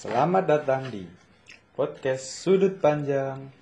Selamat 0.00 0.48
datang 0.48 0.88
di 0.88 1.04
podcast 1.76 2.24
Sudut 2.24 2.80
Panjang. 2.80 3.52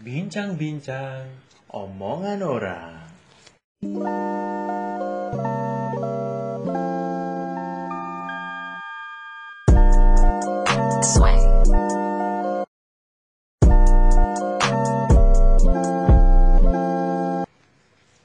Bincang-bincang 0.00 1.28
omongan 1.68 2.40
orang. 2.40 3.04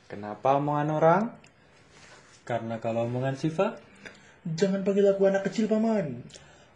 Kenapa 0.07 0.63
omongan 0.63 0.89
orang? 0.95 1.23
Karena 2.47 2.79
kalau 2.79 3.03
omongan 3.03 3.35
Siva, 3.35 3.75
Jangan 4.43 4.83
panggil 4.83 5.07
aku 5.07 5.23
anak 5.23 5.47
kecil 5.47 5.71
paman. 5.71 6.19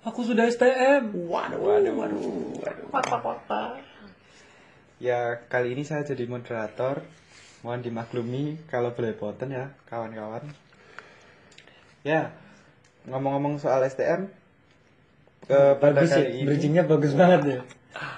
Aku 0.08 0.24
sudah 0.24 0.48
STM. 0.48 1.12
Waduh, 1.28 1.60
waduh, 1.60 1.94
waduh, 1.94 2.22
waduh. 2.58 3.76
Ya, 4.98 5.44
kali 5.46 5.76
ini 5.76 5.84
saya 5.84 6.02
jadi 6.02 6.26
moderator. 6.26 7.04
Mohon 7.62 7.82
dimaklumi 7.84 8.44
kalau 8.66 8.94
belepotan 8.94 9.52
ya, 9.52 9.66
kawan-kawan. 9.86 10.46
Ya, 12.02 12.32
ngomong-ngomong 13.04 13.60
soal 13.60 13.84
STM, 13.84 14.32
ke 15.44 15.60
pada 15.76 16.00
Bagus 16.00 16.16
ya, 16.16 16.24
ini 16.24 16.46
bridgingnya 16.46 16.84
bagus 16.86 17.12
banget 17.12 17.42
ya. 17.44 17.60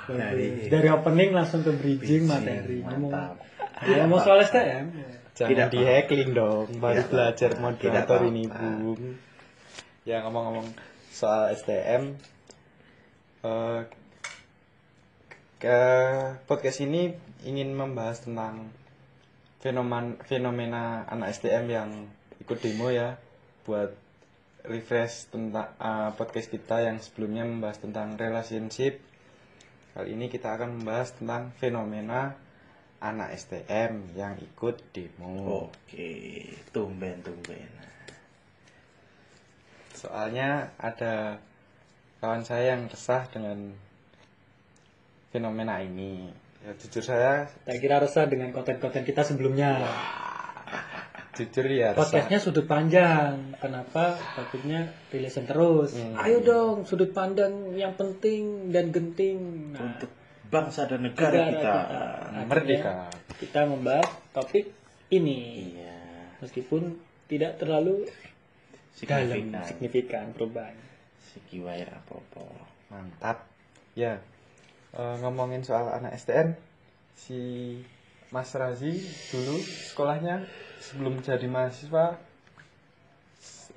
Dari- 0.10 0.68
Dari 0.68 0.88
opening 0.92 1.32
langsung 1.32 1.64
ke 1.64 1.72
bridging, 1.72 2.00
Bridging, 2.00 2.24
materi. 2.28 2.80
Ngomong, 2.84 3.12
mantap. 3.12 3.36
Ya, 3.80 3.96
ngomong 4.04 4.20
soal 4.22 4.40
STM. 4.44 4.86
jangan 5.34 5.50
Tidak 5.56 5.68
di 5.72 5.80
hacking 5.80 6.30
dong, 6.36 6.68
baru 6.78 7.00
Tidak 7.00 7.08
belajar 7.10 7.52
moderator 7.58 8.20
Tidak 8.20 8.30
ini. 8.30 8.44
Bung. 8.46 9.02
Ya, 10.04 10.20
ngomong-ngomong 10.20 10.68
soal 11.10 11.54
STM, 11.58 12.18
eh, 13.44 13.82
ke 15.60 15.80
podcast 16.48 16.80
ini 16.80 17.12
ingin 17.44 17.76
membahas 17.76 18.24
tentang 18.24 18.72
fenomen 19.60 20.16
fenomena 20.24 21.04
anak 21.12 21.36
STM 21.36 21.68
yang 21.68 21.90
ikut 22.40 22.64
demo 22.64 22.88
ya 22.88 23.20
buat 23.68 23.92
refresh 24.64 25.28
tentang 25.36 25.76
eh, 25.76 26.10
podcast 26.16 26.48
kita 26.48 26.88
yang 26.88 27.04
sebelumnya 27.04 27.44
membahas 27.44 27.84
tentang 27.84 28.16
relationship 28.16 29.04
kali 29.92 30.16
ini 30.16 30.32
kita 30.32 30.56
akan 30.56 30.80
membahas 30.80 31.12
tentang 31.20 31.52
fenomena 31.60 32.40
anak 33.04 33.36
STM 33.36 34.16
yang 34.16 34.40
ikut 34.40 34.80
demo 34.96 35.68
Oke, 35.72 36.56
tumben, 36.72 37.20
tumben. 37.20 37.72
Soalnya 39.94 40.74
ada 40.78 41.40
kawan 42.20 42.44
saya 42.44 42.76
yang 42.76 42.92
resah 42.92 43.24
dengan 43.32 43.74
fenomena 45.30 45.80
ini 45.80 46.30
ya 46.60 46.72
jujur 46.76 47.04
saya 47.04 47.48
Tak 47.64 47.80
kira 47.80 48.04
resah 48.04 48.28
dengan 48.28 48.52
konten-konten 48.52 49.08
kita 49.08 49.24
sebelumnya. 49.24 49.80
jujur 51.40 51.66
ya 51.72 51.96
resah. 51.96 52.00
Podcastnya 52.04 52.40
sudut 52.44 52.68
panjang. 52.68 53.56
Kenapa? 53.64 54.20
Topiknya 54.36 54.92
relation 55.08 55.48
terus. 55.48 55.96
Hmm. 55.96 56.20
Ayo 56.20 56.44
dong, 56.44 56.84
sudut 56.84 57.16
pandang 57.16 57.72
yang 57.80 57.96
penting 57.96 58.74
dan 58.76 58.92
genting. 58.92 59.72
Nah, 59.72 59.96
Untuk 59.96 60.12
bangsa 60.52 60.90
dan 60.90 61.08
negara, 61.08 61.48
negara 61.48 61.52
kita. 61.54 61.74
Akhirnya 61.80 62.46
merdeka 62.50 62.94
Kita 63.40 63.62
membahas 63.64 64.10
topik 64.36 64.66
ini. 65.16 65.72
Iya. 65.80 65.98
Meskipun 66.44 67.00
tidak 67.32 67.62
terlalu 67.62 68.04
dalam 69.06 69.28
Signifikan. 69.30 69.64
signifikan 69.68 70.26
perubahan. 70.36 70.76
Wae 71.50 71.86
apa-apa. 71.88 72.42
mantap 72.90 73.46
ya 73.94 74.18
eh, 74.98 75.16
ngomongin 75.22 75.62
soal 75.62 75.94
anak 75.94 76.18
STM 76.18 76.58
si 77.14 77.40
Mas 78.34 78.50
Razi 78.58 78.98
dulu 79.30 79.62
sekolahnya 79.62 80.42
sebelum 80.82 81.22
jadi 81.22 81.46
mahasiswa 81.46 82.18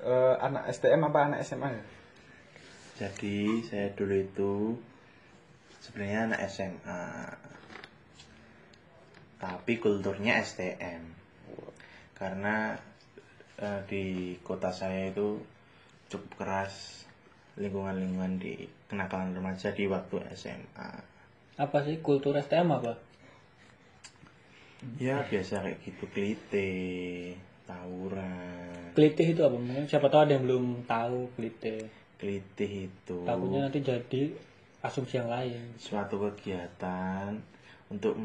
eh, 0.01 0.35
anak 0.41 0.65
STM 0.73 1.01
apa 1.07 1.19
anak 1.29 1.39
SMA 1.45 1.69
ya 1.71 1.83
Jadi 2.93 3.65
saya 3.65 3.89
dulu 3.97 4.13
itu 4.13 4.53
sebenarnya 5.81 6.29
anak 6.29 6.41
SMA. 6.45 7.03
Tapi 9.41 9.73
kulturnya 9.81 10.39
STM. 10.45 11.01
Karena 12.13 12.77
eh, 13.59 13.81
di 13.89 14.03
kota 14.41 14.73
saya 14.73 15.09
itu 15.09 15.41
cukup 16.09 16.31
keras 16.45 17.05
lingkungan-lingkungan 17.57 18.41
di 18.41 18.65
kenakalan 18.89 19.33
remaja 19.37 19.69
di 19.73 19.85
waktu 19.85 20.21
SMA. 20.33 20.91
Apa 21.61 21.85
sih 21.85 22.01
kultur 22.01 22.33
STM 22.33 22.69
apa? 22.73 22.97
Ya 24.99 25.23
biasa 25.23 25.63
kayak 25.63 25.79
gitu 25.85 26.05
klite, 26.11 26.71
tawuran. 27.63 28.91
Klitih 28.97 29.37
itu 29.37 29.41
apa? 29.45 29.55
Mungkin 29.55 29.85
siapa 29.87 30.09
tahu 30.09 30.27
ada 30.27 30.33
yang 30.35 30.43
belum 30.49 30.65
tahu 30.89 31.29
klitih. 31.37 31.87
Klitih 32.19 32.91
itu 32.91 33.17
Takutnya 33.23 33.69
nanti 33.69 33.79
jadi 33.79 34.21
asumsi 34.83 35.15
yang 35.21 35.31
lain. 35.31 35.77
suatu 35.79 36.19
kegiatan 36.19 37.39
untuk 37.87 38.19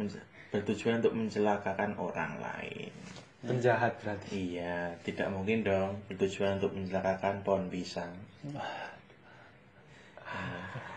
bertujuan 0.51 0.99
untuk 1.05 1.15
mencelakakan 1.15 1.95
orang 1.95 2.41
lain. 2.43 2.91
Penjahat 3.45 3.93
berarti 4.03 4.59
Iya, 4.59 4.99
tidak 5.07 5.31
mungkin 5.31 5.63
dong 5.63 6.03
bertujuan 6.11 6.59
untuk 6.59 6.75
mencelakakan 6.75 7.47
pohon 7.47 7.71
pisang. 7.71 8.11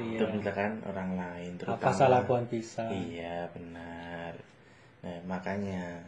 Iya. 0.02 0.18
Untuk 0.18 0.30
mencelakakan 0.34 0.82
orang 0.90 1.12
lain. 1.18 1.52
Apa 1.62 1.78
terutama- 1.78 1.94
salah 1.98 2.22
pohon 2.26 2.46
pisang? 2.50 2.90
Iya, 2.90 3.50
benar. 3.54 4.34
Nah, 5.02 5.18
makanya 5.30 6.02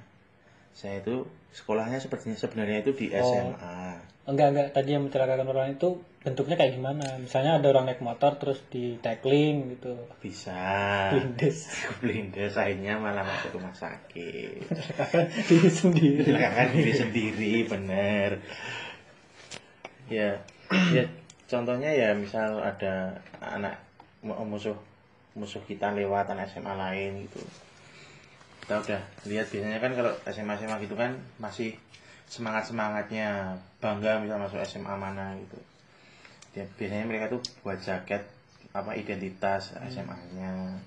saya 0.74 1.00
itu 1.00 1.24
sekolahnya 1.54 1.98
sepertinya 1.98 2.34
sebenarnya 2.34 2.82
itu 2.82 2.92
di 2.92 3.08
Oh. 3.14 3.22
SMA. 3.22 4.02
Enggak, 4.24 4.48
enggak. 4.56 4.68
Tadi 4.72 4.90
yang 4.90 5.04
mencelakakan 5.04 5.48
orang 5.48 5.76
itu 5.76 5.90
bentuknya 6.24 6.56
kayak 6.56 6.80
gimana? 6.80 7.20
Misalnya 7.20 7.60
ada 7.60 7.68
orang 7.70 7.92
naik 7.92 8.00
motor 8.00 8.40
terus 8.40 8.64
di 8.72 8.96
tackling 8.98 9.76
gitu. 9.76 9.94
Bisa. 10.18 10.56
Blindes. 11.12 11.68
Blindes 12.00 12.56
akhirnya 12.56 12.96
malah 12.96 13.22
masuk 13.22 13.60
rumah 13.60 13.76
sakit. 13.76 14.64
Diri 15.52 15.70
sendiri. 15.70 16.24
Belakangan 16.26 16.72
diri 16.72 16.94
sendiri, 16.96 17.54
bener. 17.68 18.40
Ya, 20.08 20.40
ya 20.90 21.04
contohnya 21.46 21.92
ya 21.92 22.16
misal 22.16 22.60
ada 22.60 23.20
anak 23.40 23.80
mu- 24.20 24.40
musuh 24.46 24.76
musuh 25.34 25.60
kita 25.64 25.92
lewat 25.92 26.30
anak 26.30 26.48
SMA 26.48 26.72
lain 26.72 27.28
gitu. 27.28 27.44
Kita 28.64 28.80
udah 28.80 29.02
lihat 29.28 29.52
biasanya 29.52 29.80
kan 29.84 29.92
kalau 29.92 30.12
SMA 30.32 30.54
SMA 30.56 30.78
gitu 30.88 30.96
kan 30.96 31.20
masih 31.38 31.76
semangat 32.32 32.72
semangatnya 32.72 33.60
bangga 33.84 34.24
misal 34.24 34.40
masuk 34.40 34.64
SMA 34.64 34.96
mana 34.96 35.36
gitu. 35.36 35.60
Ya, 36.56 36.64
biasanya 36.80 37.06
mereka 37.06 37.28
tuh 37.28 37.44
buat 37.62 37.78
jaket 37.84 38.24
apa 38.74 38.96
identitas 38.96 39.76
SMA-nya. 39.92 40.80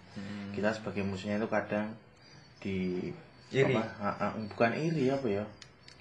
Kita 0.56 0.72
sebagai 0.72 1.04
musuhnya 1.04 1.36
itu 1.36 1.46
kadang 1.52 1.92
di 2.64 3.12
Iri. 3.54 3.78
apa, 3.78 3.82
ah, 4.02 4.16
ah, 4.26 4.30
bukan 4.34 4.74
iri 4.74 5.06
apa 5.06 5.26
ya? 5.30 5.44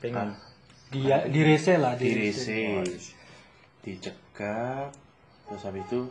pengen 0.02 0.34
Dia 0.90 1.26
direse 1.30 1.78
lah, 1.78 1.94
direse 1.94 2.82
dicegah 3.86 4.90
terus 5.46 5.62
habis 5.62 5.86
itu 5.86 6.10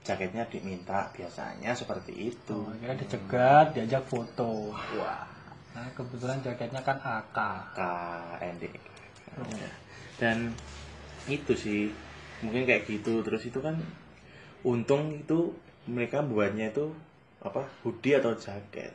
jaketnya 0.00 0.48
diminta 0.48 1.12
biasanya 1.12 1.76
seperti 1.76 2.32
itu 2.32 2.56
Oh, 2.56 2.72
kira 2.80 2.96
dicegat, 2.96 3.76
diajak 3.76 4.04
foto. 4.08 4.72
Wah. 4.72 5.28
Nah, 5.76 5.86
kebetulan 5.94 6.40
jaketnya 6.40 6.80
kan 6.82 6.98
AK. 6.98 7.38
KND 7.76 8.64
dan 10.20 10.52
itu 11.28 11.52
sih 11.56 11.88
mungkin 12.44 12.68
kayak 12.68 12.88
gitu 12.88 13.24
terus 13.24 13.44
itu 13.48 13.60
kan 13.60 13.76
untung 14.64 15.16
itu 15.16 15.56
mereka 15.88 16.20
buatnya 16.20 16.72
itu 16.72 16.92
apa 17.40 17.64
hoodie 17.80 18.20
atau 18.20 18.36
jaket 18.36 18.92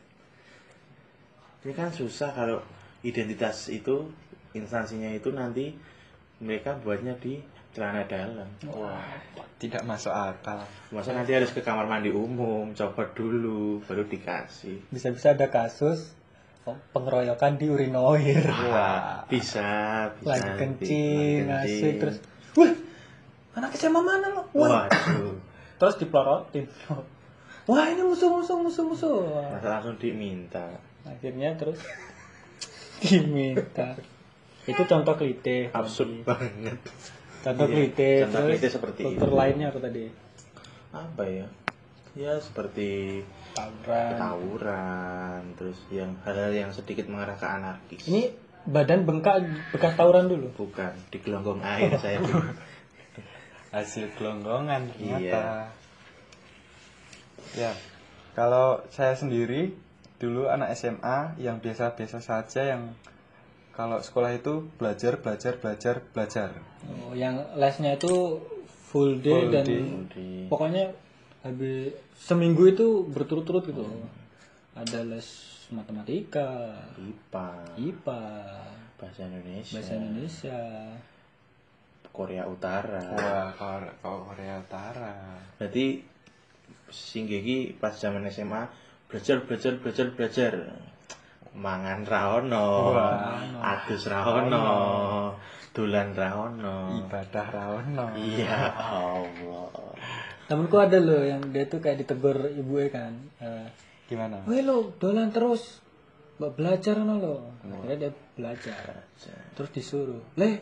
ini 1.66 1.74
kan 1.74 1.90
susah 1.90 2.30
kalau 2.30 2.62
identitas 3.02 3.74
itu 3.74 4.14
instansinya 4.54 5.10
itu 5.10 5.34
nanti 5.34 5.74
mereka 6.38 6.78
buatnya 6.78 7.18
di 7.18 7.42
celana 7.76 8.08
dalam 8.08 8.48
wah 8.72 9.04
tidak 9.56 9.84
masuk 9.84 10.10
akal 10.10 10.64
masa 10.90 11.12
nanti 11.12 11.36
harus 11.36 11.52
ke 11.52 11.60
kamar 11.60 11.84
mandi 11.84 12.08
umum 12.08 12.72
coba 12.72 13.12
dulu 13.12 13.84
baru 13.84 14.08
dikasih 14.08 14.88
Bisa-bisa 14.88 15.36
ada 15.36 15.48
kasus 15.48 16.16
oh, 16.64 16.80
pengeroyokan 16.92 17.60
di 17.60 17.68
urinoir. 17.68 18.48
wah 18.66 19.28
bisa 19.28 19.68
bisa 20.16 20.32
Lagi 20.32 20.42
nanti. 20.42 20.58
kencing, 20.58 21.38
Lagi 21.38 21.50
ngasih 21.52 21.76
kencing. 21.76 21.96
terus. 22.00 22.18
Wah, 22.56 22.72
anak 23.54 23.72
SMA 23.76 24.00
mana 24.00 24.28
lo? 24.32 24.42
Wah, 24.52 24.88
waduh 24.88 25.36
terus 25.76 25.96
diplorotin. 25.98 26.66
Wah, 27.68 27.90
ini 27.90 28.00
musuh 28.00 28.30
musuh 28.30 28.56
musuh 28.56 28.86
musuh. 28.86 29.26
Masa 29.52 29.68
langsung 29.74 29.98
diminta 29.98 30.70
Akhirnya 31.02 31.52
terus 31.56 31.82
diminta. 33.02 33.98
Itu 34.66 34.82
contoh 34.84 35.14
klite. 35.14 35.70
absurd 35.70 36.24
banget 36.24 36.78
Contoh 37.46 37.66
Iya, 37.66 37.76
klite. 37.78 38.10
contoh 38.24 38.40
terus 38.42 38.50
klite 38.52 38.70
seperti 38.72 39.02
itu. 39.08 39.26
lainnya 39.30 39.70
apa 39.70 39.80
tadi? 39.80 40.06
apa 40.90 41.24
ya 41.24 41.48
ya 42.16 42.40
seperti 42.40 43.20
tawuran 43.52 44.16
tawuran 44.16 45.42
terus 45.54 45.76
yang 45.90 46.16
hal-hal 46.24 46.50
yang 46.50 46.72
sedikit 46.72 47.06
mengarah 47.06 47.36
ke 47.36 47.44
anarkis 47.44 48.00
ini 48.06 48.32
badan 48.64 49.04
bengkak 49.04 49.44
bekas 49.70 49.94
tawuran 49.94 50.26
dulu 50.26 50.48
bukan 50.56 50.96
di 51.06 51.20
gelonggong 51.20 51.60
air 51.60 51.92
saya 52.00 52.24
hasil 53.70 54.08
gelonggongan 54.16 54.88
ternyata 54.90 55.68
Iya. 57.52 57.68
ya 57.68 57.72
kalau 58.32 58.80
saya 58.88 59.14
sendiri 59.14 59.76
dulu 60.16 60.48
anak 60.48 60.72
SMA 60.74 61.36
yang 61.38 61.60
biasa-biasa 61.60 62.24
saja 62.24 62.72
yang 62.72 62.96
kalau 63.76 64.00
sekolah 64.00 64.32
itu 64.34 64.72
belajar 64.80 65.20
belajar 65.20 65.60
belajar 65.60 66.00
belajar. 66.16 66.50
Oh, 66.88 67.12
yang 67.12 67.44
lesnya 67.60 68.00
itu 68.00 68.40
full 68.90 69.20
day 69.20 69.36
Full 69.36 69.52
dan 69.52 69.66
day. 70.08 70.48
pokoknya 70.48 70.96
habis 71.44 71.92
seminggu 72.16 72.72
itu 72.72 73.04
berturut-turut 73.12 73.68
gitu. 73.68 73.84
Ada 74.74 75.04
les 75.04 75.28
matematika 75.70 76.72
IPA 76.96 77.48
IPA 77.76 78.22
bahasa 78.96 79.22
Indonesia. 79.28 79.76
bahasa 79.76 79.94
Indonesia. 80.00 80.60
Korea 82.16 82.48
Utara. 82.48 83.04
Wah 83.12 83.52
kalau 83.60 83.92
kalau 84.00 84.20
Korea 84.32 84.64
Utara? 84.64 85.36
Berarti 85.60 86.00
singgih 86.88 87.76
pas 87.76 87.92
zaman 87.92 88.24
SMA 88.32 88.72
belajar 89.12 89.44
belajar 89.44 89.74
belajar 89.84 90.08
belajar 90.16 90.52
mangan 91.56 92.04
raono 92.04 92.92
adus 93.64 94.12
raono 94.12 94.68
dolan 95.76 96.16
raono 96.16 97.04
ibadah 97.04 97.48
rawono 97.52 98.06
iya. 98.16 98.72
Allah. 98.72 99.72
Temenku 100.46 100.78
ada 100.78 101.02
loh 101.02 101.26
yang 101.26 101.42
dia 101.50 101.66
tuh 101.66 101.82
kayak 101.82 102.06
ditegur 102.06 102.38
ibu 102.54 102.78
kan 102.94 103.18
eh, 103.42 103.68
gimana? 104.08 104.46
Weh 104.48 104.62
lo 104.62 104.96
dolan 104.96 105.34
terus. 105.34 105.84
Mbak 106.36 106.52
belajar 106.60 107.00
no 107.00 107.16
lo. 107.20 107.36
Akhirnya 107.64 108.08
dia 108.08 108.12
belajar. 108.36 109.08
Terus 109.56 109.70
disuruh 109.72 110.24
leh 110.40 110.60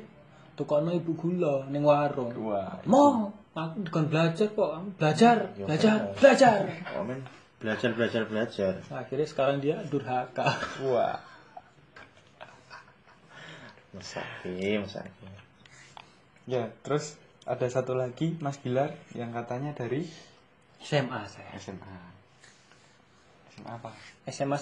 tukono 0.54 0.94
ibu 0.94 1.13
gula 1.18 1.69
ning 1.69 1.86
warung. 1.86 2.34
Wah 2.45 2.81
mau 2.86 3.34
aku 3.54 3.86
bukan 3.90 4.06
belajar 4.10 4.48
kok 4.50 4.98
belajar 4.98 5.38
belajar 5.57 6.13
belajar. 6.18 6.60
Men. 7.06 7.43
Belajar 7.63 7.95
belajar 7.95 8.24
belajar 8.27 8.74
akhirnya 8.92 9.24
sekarang 9.24 9.63
dia 9.63 9.80
durhaka. 9.88 10.60
Wah. 10.83 11.24
Mesake 13.95 14.83
mesake 14.83 15.31
ya 16.44 16.68
terus 16.83 17.15
ada 17.48 17.63
satu 17.71 17.95
lagi 17.95 18.36
Mas 18.44 18.60
Gilar 18.60 18.92
yang 19.15 19.31
katanya 19.31 19.71
dari 19.71 20.04
SMA 20.83 21.24
saya. 21.31 21.56
SMA 21.56 21.95
SMA 23.56 23.71
apa? 23.80 23.95
SMA 24.27 24.59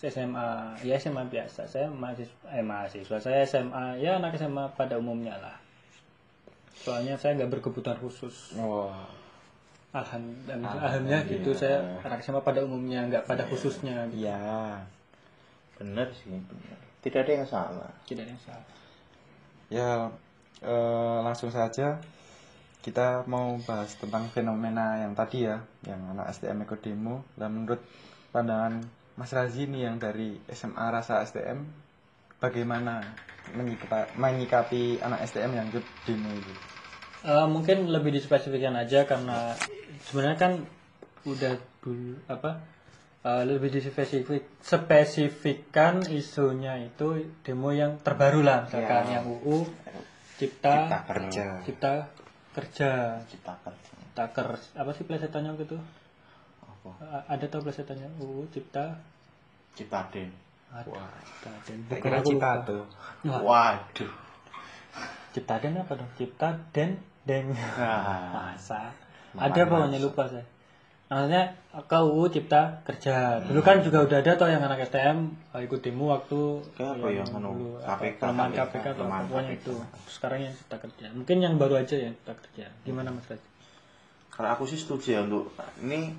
SMA 0.00 0.48
ya 0.80 0.96
SMA 0.96 1.28
biasa. 1.28 1.68
Saya 1.68 1.92
mahasiswa 1.92 2.48
eh 2.48 2.64
mahasiswa. 2.64 3.16
Saya 3.20 3.44
SMA 3.44 4.00
ya 4.00 4.16
anak 4.16 4.40
SMA 4.40 4.72
pada 4.72 4.96
umumnya 4.96 5.36
lah. 5.36 5.56
Soalnya 6.80 7.20
saya 7.20 7.36
nggak 7.36 7.60
berkebutuhan 7.60 8.00
khusus. 8.00 8.56
Wah 8.56 9.17
alhamdulillah. 9.94 10.68
alhamdulillah 10.68 11.22
gitu 11.28 11.50
saya 11.56 12.00
anak 12.04 12.20
SMA 12.20 12.40
pada 12.44 12.64
umumnya 12.64 13.08
nggak 13.08 13.24
pada 13.24 13.48
khususnya 13.48 14.08
gitu. 14.12 14.28
iya 14.28 14.84
bener 15.80 16.10
sih 16.12 16.34
bener 16.34 16.88
tidak 16.98 17.24
ada 17.24 17.32
yang 17.32 17.46
salah. 17.48 17.90
Tidak 18.04 18.22
ada 18.26 18.32
yang 18.34 18.42
salah. 18.42 18.66
Ya 19.70 19.90
eh, 20.60 21.18
langsung 21.22 21.54
saja 21.54 22.02
kita 22.82 23.26
mau 23.30 23.58
bahas 23.62 23.94
tentang 23.98 24.30
fenomena 24.32 25.02
yang 25.02 25.12
tadi 25.14 25.46
ya 25.46 25.62
yang 25.86 26.00
anak 26.14 26.34
STM 26.34 26.66
ikut 26.66 26.80
demo. 26.82 27.22
Dan 27.38 27.54
menurut 27.54 27.80
pandangan 28.34 28.82
Mas 29.14 29.30
Razi 29.30 29.70
nih 29.70 29.88
yang 29.90 29.96
dari 30.02 30.38
SMA 30.50 30.86
Rasa 30.90 31.22
STM 31.22 31.64
bagaimana 32.38 33.02
menyikapi, 34.18 35.00
anak 35.00 35.24
STM 35.26 35.52
yang 35.56 35.66
ikut 35.72 35.86
demo 36.04 36.30
itu 36.34 36.54
Eh, 37.18 37.48
mungkin 37.50 37.90
lebih 37.90 38.14
dispesifikkan 38.14 38.78
aja 38.78 39.02
karena 39.02 39.50
sebenarnya 40.06 40.38
kan 40.38 40.52
udah 41.26 41.52
dulu 41.82 42.14
apa 42.30 42.62
eh, 43.24 43.42
lebih 43.46 43.68
dispesifik 43.74 44.62
spesifikkan 44.62 46.06
isunya 46.08 46.78
itu 46.82 47.26
demo 47.42 47.74
yang 47.74 47.98
terbaru 48.00 48.40
lah 48.46 48.64
misalkan 48.66 49.04
yang 49.10 49.24
UU 49.26 49.66
cipta 50.38 50.86
Cipta 50.86 50.98
kerja. 51.10 51.44
cipta 51.66 51.92
kerja. 52.54 52.90
Kita 53.26 53.52
kerja. 53.62 53.90
Taker 54.14 54.48
apa 54.82 54.90
sih 54.94 55.06
plesetannya 55.06 55.54
waktu 55.54 55.66
itu? 55.70 55.78
Apa? 56.62 56.90
A- 57.02 57.26
ada 57.38 57.44
tau 57.46 57.62
plesetannya? 57.62 58.10
UU 58.18 58.50
cipta? 58.50 58.98
Cipta 59.78 60.06
den 60.10 60.30
aku 60.68 60.90
cita 62.28 62.50
lupa. 62.54 62.66
tuh. 62.66 62.82
Wah, 63.24 63.40
waduh. 63.42 64.12
Cipta 65.34 65.54
den 65.62 65.78
apa 65.78 65.92
dong 65.94 66.10
cipta 66.18 66.48
den 66.74 66.98
deng 67.28 67.52
nah, 67.52 68.32
masa 68.56 68.90
ada 69.36 69.62
pokoknya 69.68 69.98
lupa 70.00 70.24
saya. 70.30 70.46
Maksudnya 71.08 71.56
ke 71.88 71.98
UU 72.04 72.24
cipta 72.28 72.84
kerja. 72.84 73.40
Dulu 73.40 73.60
kan 73.64 73.80
juga 73.80 74.04
udah 74.04 74.20
ada 74.20 74.32
toh 74.36 74.48
yang 74.48 74.60
anak 74.60 74.84
STM 74.88 75.32
uh, 75.56 75.60
ikut 75.64 75.80
demo 75.80 76.12
waktu 76.12 76.60
Kayak 76.76 77.00
apa 77.00 77.08
yang 77.08 77.28
anu, 77.32 77.80
apa, 77.80 78.12
KPK, 78.12 78.20
pelemahan 78.20 78.52
KPK, 78.52 78.86
pokoknya 79.00 79.52
itu. 79.56 79.74
Sekarang 80.04 80.40
yang 80.44 80.52
cipta 80.52 80.76
kerja. 80.76 81.06
Mungkin 81.16 81.36
yang 81.40 81.56
baru 81.56 81.80
aja 81.80 81.96
yang 81.96 82.12
cipta 82.12 82.36
kerja. 82.36 82.68
Gimana 82.84 83.08
mas 83.08 83.24
Raj? 83.24 83.40
kalau 84.38 84.54
aku 84.54 84.70
sih 84.70 84.78
setuju 84.78 85.18
ya 85.18 85.20
untuk 85.26 85.50
ini 85.82 86.14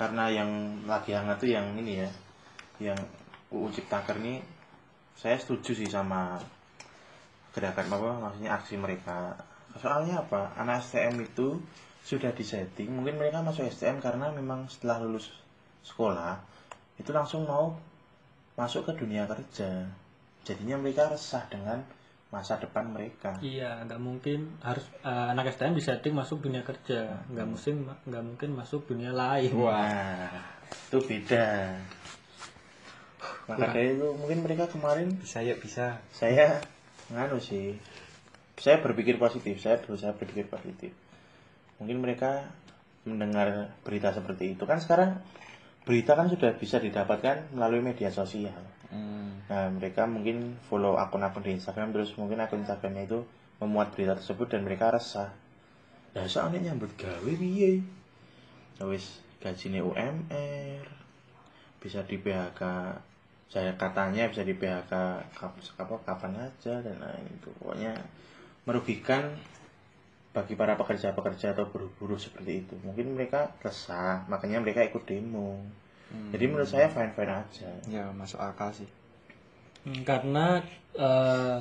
karena 0.00 0.32
yang 0.32 0.48
lagi 0.88 1.12
hangat 1.12 1.36
tuh 1.36 1.52
yang 1.52 1.76
ini 1.76 2.00
ya 2.00 2.08
yang 2.80 2.96
UU 3.52 3.68
Ciptaker 3.76 4.16
ini 4.24 4.40
saya 5.12 5.36
setuju 5.36 5.76
sih 5.76 5.84
sama 5.84 6.40
gerakan 7.52 7.92
apa 7.92 8.10
maksudnya 8.24 8.56
aksi 8.56 8.80
mereka. 8.80 9.36
Soalnya 9.76 10.24
apa? 10.24 10.56
Anak 10.56 10.80
STM 10.80 11.20
itu 11.20 11.60
sudah 12.04 12.32
disetting 12.32 12.90
mungkin 12.92 13.20
mereka 13.20 13.44
masuk 13.44 13.68
STM 13.68 14.00
karena 14.00 14.32
memang 14.32 14.66
setelah 14.70 15.02
lulus 15.04 15.28
sekolah 15.84 16.40
itu 16.98 17.10
langsung 17.14 17.46
mau 17.46 17.76
masuk 18.58 18.90
ke 18.90 18.92
dunia 18.98 19.28
kerja 19.28 19.86
jadinya 20.42 20.80
mereka 20.80 21.12
resah 21.12 21.44
dengan 21.46 21.84
masa 22.28 22.60
depan 22.60 22.84
mereka 22.92 23.40
iya 23.40 23.80
nggak 23.88 24.00
mungkin 24.00 24.60
harus 24.60 24.84
uh, 25.00 25.32
anak 25.32 25.56
STM 25.56 25.76
disetting 25.76 26.12
masuk 26.12 26.44
dunia 26.44 26.60
kerja 26.60 27.24
nggak 27.32 27.46
mungkin 27.48 27.88
nggak 28.04 28.24
mungkin 28.24 28.50
masuk 28.52 28.84
dunia 28.84 29.16
lain 29.16 29.48
Wah, 29.56 30.28
itu 30.68 30.98
beda. 31.00 31.76
Maka 33.48 33.72
dari 33.72 33.96
itu 33.96 34.08
mungkin 34.12 34.44
mereka 34.44 34.68
kemarin 34.68 35.16
bisa 35.16 35.40
yuk 35.40 35.64
bisa 35.64 36.04
saya 36.12 36.60
nganu 37.08 37.40
sih. 37.40 37.80
Saya 38.60 38.82
berpikir 38.84 39.16
positif, 39.16 39.56
saya 39.62 39.80
berusaha 39.80 40.12
berpikir 40.12 40.50
positif. 40.52 40.92
Mungkin 41.78 42.02
mereka 42.02 42.46
mendengar 43.06 43.72
berita 43.86 44.12
seperti 44.12 44.58
itu 44.58 44.66
kan 44.68 44.82
sekarang 44.82 45.22
berita 45.88 46.12
kan 46.12 46.28
sudah 46.28 46.52
bisa 46.60 46.76
didapatkan 46.76 47.54
melalui 47.56 47.80
media 47.80 48.12
sosial. 48.12 48.60
Hmm, 48.92 49.40
Nah, 49.48 49.72
mereka 49.72 50.04
mungkin 50.04 50.60
follow 50.68 51.00
akun-akun 51.00 51.40
di 51.40 51.56
Instagram 51.56 51.96
terus 51.96 52.12
mungkin 52.20 52.36
akun 52.44 52.60
Instagramnya 52.60 53.08
itu 53.08 53.24
memuat 53.64 53.96
berita 53.96 54.12
tersebut 54.12 54.52
dan 54.52 54.60
mereka 54.68 54.92
resah. 54.92 55.32
Nah, 56.12 56.28
soalnya 56.28 56.68
nyambut 56.68 56.92
gawe 57.00 57.32
piye? 57.32 57.80
Ya 58.76 58.84
Wis 58.84 59.24
gajine 59.40 59.80
UMR 59.80 60.84
bisa 61.78 62.02
di 62.04 62.18
PHK 62.18 62.60
saya 63.48 63.72
katanya 63.80 64.28
bisa 64.28 64.44
di 64.44 64.52
PHK 64.52 64.92
kap- 65.32 65.72
apa 65.80 65.94
kapan 66.04 66.32
aja 66.36 66.84
dan 66.84 66.96
lain 67.00 67.24
itu 67.32 67.48
pokoknya 67.62 67.96
merugikan 68.68 69.32
bagi 70.28 70.54
para 70.54 70.76
pekerja-pekerja 70.76 71.56
atau 71.56 71.66
buruh-buruh 71.66 72.20
seperti 72.20 72.62
itu. 72.62 72.74
Mungkin 72.84 73.16
mereka 73.16 73.52
resah 73.64 74.22
makanya 74.28 74.60
mereka 74.60 74.84
ikut 74.84 75.02
demo. 75.08 75.64
Jadi 76.32 76.44
menurut 76.48 76.68
saya 76.68 76.88
fine 76.88 77.12
fine 77.12 77.32
aja. 77.32 77.70
Ya 77.88 78.04
masuk 78.12 78.40
akal 78.40 78.72
sih. 78.72 78.88
Hmm, 79.84 80.04
karena 80.04 80.60
eh, 80.96 81.58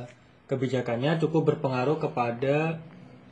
kebijakannya 0.48 1.20
cukup 1.20 1.56
berpengaruh 1.56 2.00
kepada 2.00 2.80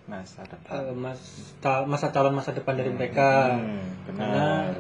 masa 0.05 0.43
depan. 0.45 0.91
eh, 0.91 0.95
mas, 0.95 1.21
ta- 1.59 1.87
masa 1.87 2.11
calon 2.11 2.35
masa 2.35 2.51
depan 2.51 2.75
dari 2.75 2.91
mereka. 2.91 3.59
Hmm, 3.59 3.83
karena 4.07 4.45
benar. 4.71 4.75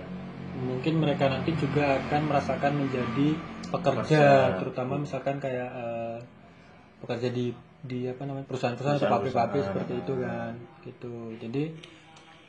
mungkin 0.55 1.03
mereka 1.03 1.27
nanti 1.27 1.51
juga 1.59 1.99
akan 1.99 2.31
merasakan 2.31 2.79
menjadi 2.79 3.35
pekerja 3.67 3.99
Pekerja. 4.07 4.55
terutama 4.55 4.95
misalkan 4.95 5.35
kayak 5.43 5.67
eh, 5.67 6.17
pekerja 7.03 7.27
di 7.27 7.51
di 7.85 8.09
apa 8.09 8.25
namanya 8.25 8.49
perusahaan-perusahaan 8.49 8.97
atau 8.97 9.13
pabrik-pabrik 9.13 9.63
seperti 9.63 9.93
itu 9.95 10.13
kan 10.17 10.53
gitu. 10.81 11.13
Jadi 11.37 11.63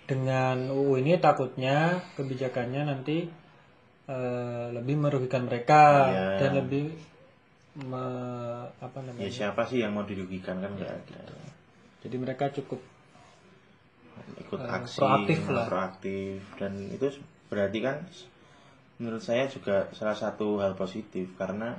dengan 0.07 0.57
UU 0.71 1.03
ini 1.03 1.19
takutnya 1.19 1.77
kebijakannya 2.15 2.83
nanti 2.87 3.27
eh, 4.07 4.67
lebih 4.71 4.97
merugikan 4.97 5.45
mereka 5.45 6.09
Iya. 6.09 6.29
dan 6.39 6.51
lebih 6.57 6.95
me- 7.77 8.71
apa 8.81 8.99
ya 8.99 9.07
namanya 9.13 9.29
siapa 9.29 9.63
sih 9.69 9.85
yang 9.85 9.93
mau 9.93 10.07
dirugikan 10.07 10.63
kan 10.63 10.73
nggak 10.73 10.89
ada. 10.89 11.21
Jadi 12.01 12.17
mereka 12.17 12.49
cukup 12.49 12.81
ikut 14.39 14.61
Eh, 14.63 14.71
aksi 14.73 14.99
proaktif 14.99 15.39
nah, 15.45 15.53
lah. 15.53 15.67
proaktif. 15.67 16.39
Dan 16.57 16.73
itu 16.89 17.07
berarti 17.47 17.79
kan 17.83 17.97
menurut 18.97 19.21
saya 19.21 19.51
juga 19.51 19.91
salah 19.93 20.17
satu 20.17 20.63
hal 20.63 20.73
positif 20.73 21.35
karena 21.37 21.77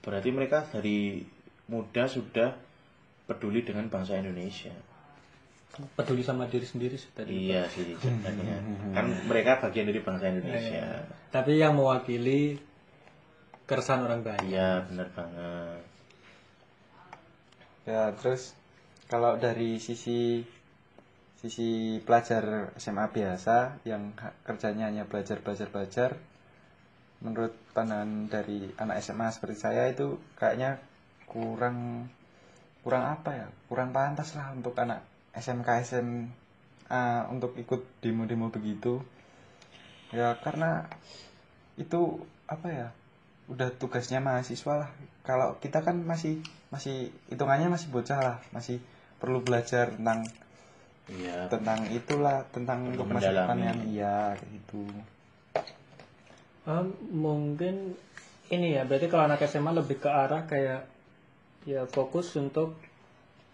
berarti 0.00 0.30
mereka 0.30 0.64
dari 0.70 1.26
muda 1.70 2.10
sudah 2.10 2.54
peduli 3.26 3.62
dengan 3.62 3.86
bangsa 3.86 4.18
Indonesia. 4.18 4.74
Peduli 5.96 6.20
sama 6.20 6.50
diri 6.50 6.68
sendiri 6.68 7.00
sih 7.00 7.10
tadi. 7.16 7.48
Iya 7.48 7.64
sih 7.72 7.96
sebenarnya 7.96 8.60
kan 8.92 9.06
mereka 9.24 9.62
bagian 9.64 9.88
dari 9.88 10.00
bangsa 10.04 10.28
Indonesia. 10.28 11.08
Tapi 11.32 11.56
yang 11.56 11.78
mewakili 11.78 12.60
keresahan 13.64 14.04
orang 14.04 14.20
banyak. 14.20 14.52
Iya 14.52 14.84
benar 14.84 15.08
banget. 15.16 15.80
Ya, 17.82 18.14
terus 18.14 18.54
kalau 19.08 19.40
dari 19.40 19.80
sisi 19.80 20.44
sisi 21.42 21.98
pelajar 22.06 22.70
SMA 22.78 23.10
biasa 23.10 23.82
yang 23.82 24.14
kerjanya 24.46 24.86
hanya 24.86 25.04
belajar 25.10 25.42
belajar 25.42 25.66
belajar 25.74 26.10
menurut 27.18 27.50
pandangan 27.74 28.30
dari 28.30 28.70
anak 28.78 29.02
SMA 29.02 29.26
seperti 29.34 29.56
saya 29.58 29.90
itu 29.90 30.22
kayaknya 30.38 30.78
kurang 31.32 32.08
kurang 32.84 33.04
apa 33.08 33.30
ya? 33.32 33.46
Kurang 33.66 33.96
pantas 33.96 34.36
lah 34.36 34.52
untuk 34.52 34.76
anak 34.76 35.00
SMK 35.32 35.68
SMA 35.88 37.04
untuk 37.32 37.56
ikut 37.56 37.80
demo-demo 38.04 38.52
begitu. 38.52 39.00
Ya 40.12 40.36
karena 40.44 40.84
itu 41.80 42.20
apa 42.44 42.68
ya? 42.68 42.88
Udah 43.48 43.72
tugasnya 43.72 44.20
mahasiswa 44.20 44.86
lah. 44.86 44.90
Kalau 45.24 45.56
kita 45.58 45.80
kan 45.80 46.04
masih 46.04 46.44
masih 46.68 47.08
hitungannya 47.32 47.72
masih 47.72 47.88
bocah 47.88 48.20
lah. 48.20 48.36
Masih 48.52 48.78
perlu 49.16 49.40
belajar 49.40 49.96
tentang 49.96 50.28
iya. 51.08 51.48
tentang 51.48 51.88
itulah 51.90 52.44
tentang 52.52 52.92
untuk 52.92 53.08
masa 53.08 53.32
depan 53.32 53.58
yang 53.58 53.80
iya 53.88 54.36
kayak 54.36 54.50
gitu. 54.60 54.84
Eh, 56.62 56.84
mungkin 57.10 57.98
ini 58.54 58.78
ya 58.78 58.86
berarti 58.86 59.10
kalau 59.10 59.26
anak 59.26 59.42
SMA 59.48 59.72
lebih 59.74 59.98
ke 59.98 60.06
arah 60.06 60.46
kayak 60.46 60.91
ya 61.62 61.86
fokus 61.86 62.34
untuk 62.34 62.74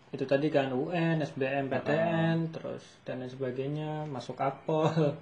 itu 0.08 0.24
tadi 0.24 0.48
kan 0.48 0.72
UN, 0.72 1.20
SBM, 1.20 1.68
PTN, 1.68 2.48
terus 2.48 2.80
dan 3.04 3.20
lain 3.20 3.28
sebagainya, 3.28 4.08
masuk 4.08 4.40
wah 4.40 5.12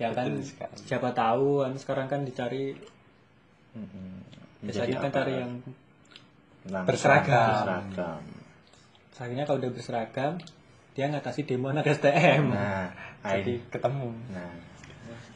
ya 0.00 0.08
kan 0.10 0.40
sekali. 0.40 0.74
siapa 0.82 1.12
tahu 1.12 1.62
kan 1.62 1.72
sekarang 1.76 2.06
kan 2.08 2.20
dicari 2.24 2.74
Mm-mm. 3.76 4.12
biasanya 4.64 4.98
kan 4.98 5.12
cari 5.12 5.34
yang 5.36 5.52
Langsung 6.62 6.88
berseragam. 6.88 7.48
berseragam. 7.54 8.22
akhirnya 9.12 9.44
kalau 9.46 9.58
udah 9.62 9.70
berseragam 9.70 10.32
dia 10.92 11.06
ngatasi 11.06 11.46
demo 11.46 11.70
anak 11.70 11.86
STM. 11.86 12.50
nah 12.50 12.90
jadi 13.22 13.62
ketemu 13.70 14.10
Nah, 14.34 14.52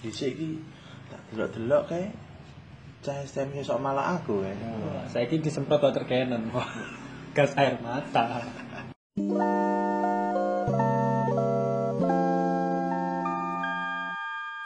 di 0.03 0.11
sini 0.11 0.59
tak 1.07 1.21
delok-delok 1.31 1.83
kayak 1.87 2.11
cah 3.07 3.23
STM 3.23 3.63
sok 3.63 3.79
malah 3.79 4.19
aku 4.19 4.43
ya. 4.43 4.51
Wah, 4.59 5.07
saya 5.07 5.31
ini 5.31 5.39
disemprot 5.39 5.79
water 5.79 6.03
cannon. 6.11 6.51
Gas 7.39 7.55
air 7.55 7.79
mata. 7.79 8.43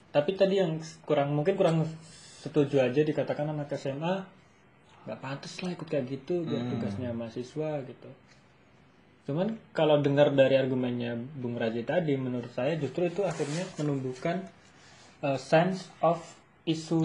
Tapi 0.09 0.31
tadi 0.41 0.57
yang 0.57 0.81
kurang 1.05 1.37
mungkin 1.37 1.53
kurang 1.61 1.85
setuju 2.41 2.81
aja 2.81 3.05
dikatakan 3.05 3.53
anak 3.53 3.77
SMA 3.77 4.25
nggak 5.05 5.21
pantas 5.21 5.61
lah 5.61 5.77
ikut 5.77 5.85
kayak 5.85 6.09
gitu 6.09 6.41
biar 6.49 6.65
tugasnya 6.73 7.13
mahasiswa 7.13 7.85
gitu. 7.85 8.11
Cuman 9.29 9.61
kalau 9.77 10.01
dengar 10.01 10.33
dari 10.33 10.57
argumennya 10.57 11.13
Bung 11.37 11.61
Raji 11.61 11.85
tadi, 11.85 12.17
menurut 12.17 12.49
saya 12.57 12.73
justru 12.81 13.05
itu 13.05 13.21
akhirnya 13.21 13.69
menumbuhkan 13.77 14.49
uh, 15.21 15.37
sense 15.37 15.93
of 16.01 16.40
isu 16.69 17.02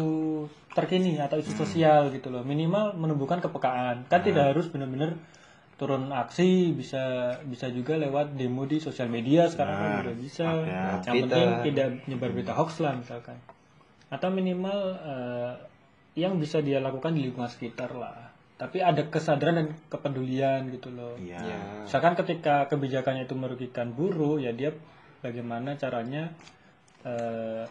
terkini 0.76 1.16
atau 1.16 1.40
isu 1.40 1.56
sosial 1.56 2.12
gitu 2.12 2.28
loh. 2.32 2.44
Minimal 2.44 3.00
menumbuhkan 3.00 3.40
kepekaan. 3.40 4.08
Kan 4.12 4.22
tidak 4.22 4.52
harus 4.56 4.68
benar-benar 4.68 5.16
turun 5.76 6.12
aksi, 6.12 6.72
bisa 6.72 7.36
bisa 7.44 7.68
juga 7.68 8.00
lewat 8.00 8.40
demo 8.40 8.64
di 8.64 8.80
sosial 8.80 9.12
media 9.12 9.52
sekarang 9.52 9.76
kan 9.76 9.90
Nah, 9.92 10.02
udah 10.08 10.16
bisa. 10.16 10.44
ada. 10.48 11.04
Yang 11.04 11.16
penting 11.28 11.48
tidak 11.72 11.88
nyebar 12.08 12.30
berita 12.32 12.54
hoax 12.56 12.80
lah 12.80 12.96
misalkan. 12.96 13.38
Atau 14.08 14.32
minimal 14.32 14.80
uh, 15.04 15.54
yang 16.16 16.40
bisa 16.40 16.64
dia 16.64 16.80
lakukan 16.80 17.12
di 17.12 17.28
lingkungan 17.28 17.52
sekitar 17.52 17.92
lah. 17.96 18.32
Tapi 18.56 18.80
ada 18.80 19.04
kesadaran 19.12 19.56
dan 19.60 19.68
kepedulian 19.92 20.72
gitu 20.72 20.88
loh. 20.96 21.20
Ya 21.20 21.44
Misalkan 21.84 22.16
ketika 22.16 22.72
kebijakannya 22.72 23.28
itu 23.28 23.36
merugikan 23.36 23.92
buruh, 23.92 24.40
ya 24.40 24.56
dia 24.56 24.72
bagaimana 25.20 25.76
caranya 25.76 26.32
eh, 27.04 27.68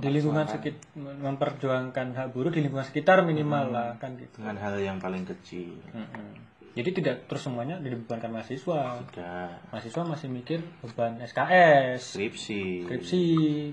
di 0.00 0.08
lingkungan 0.08 0.46
sekitar 0.48 0.80
memperjuangkan 0.96 2.06
hak 2.16 2.28
buruh 2.32 2.48
di 2.48 2.64
lingkungan 2.64 2.86
sekitar 2.86 3.26
minimal 3.26 3.68
lah 3.68 3.90
kan 4.00 4.16
gitu. 4.16 4.40
Dengan 4.40 4.56
hal 4.62 4.80
yang 4.80 4.96
paling 5.02 5.28
kecil. 5.28 5.76
Mm-mm. 5.92 6.52
Jadi 6.72 6.90
tidak 6.96 7.28
terus 7.28 7.44
semuanya 7.44 7.76
dibebankan 7.76 8.32
mahasiswa. 8.32 9.04
Udah 9.04 9.60
Mahasiswa 9.68 10.02
masih 10.08 10.28
mikir 10.32 10.64
beban 10.80 11.20
SKS, 11.20 12.16
skripsi. 12.16 12.88
skripsi, 12.88 13.24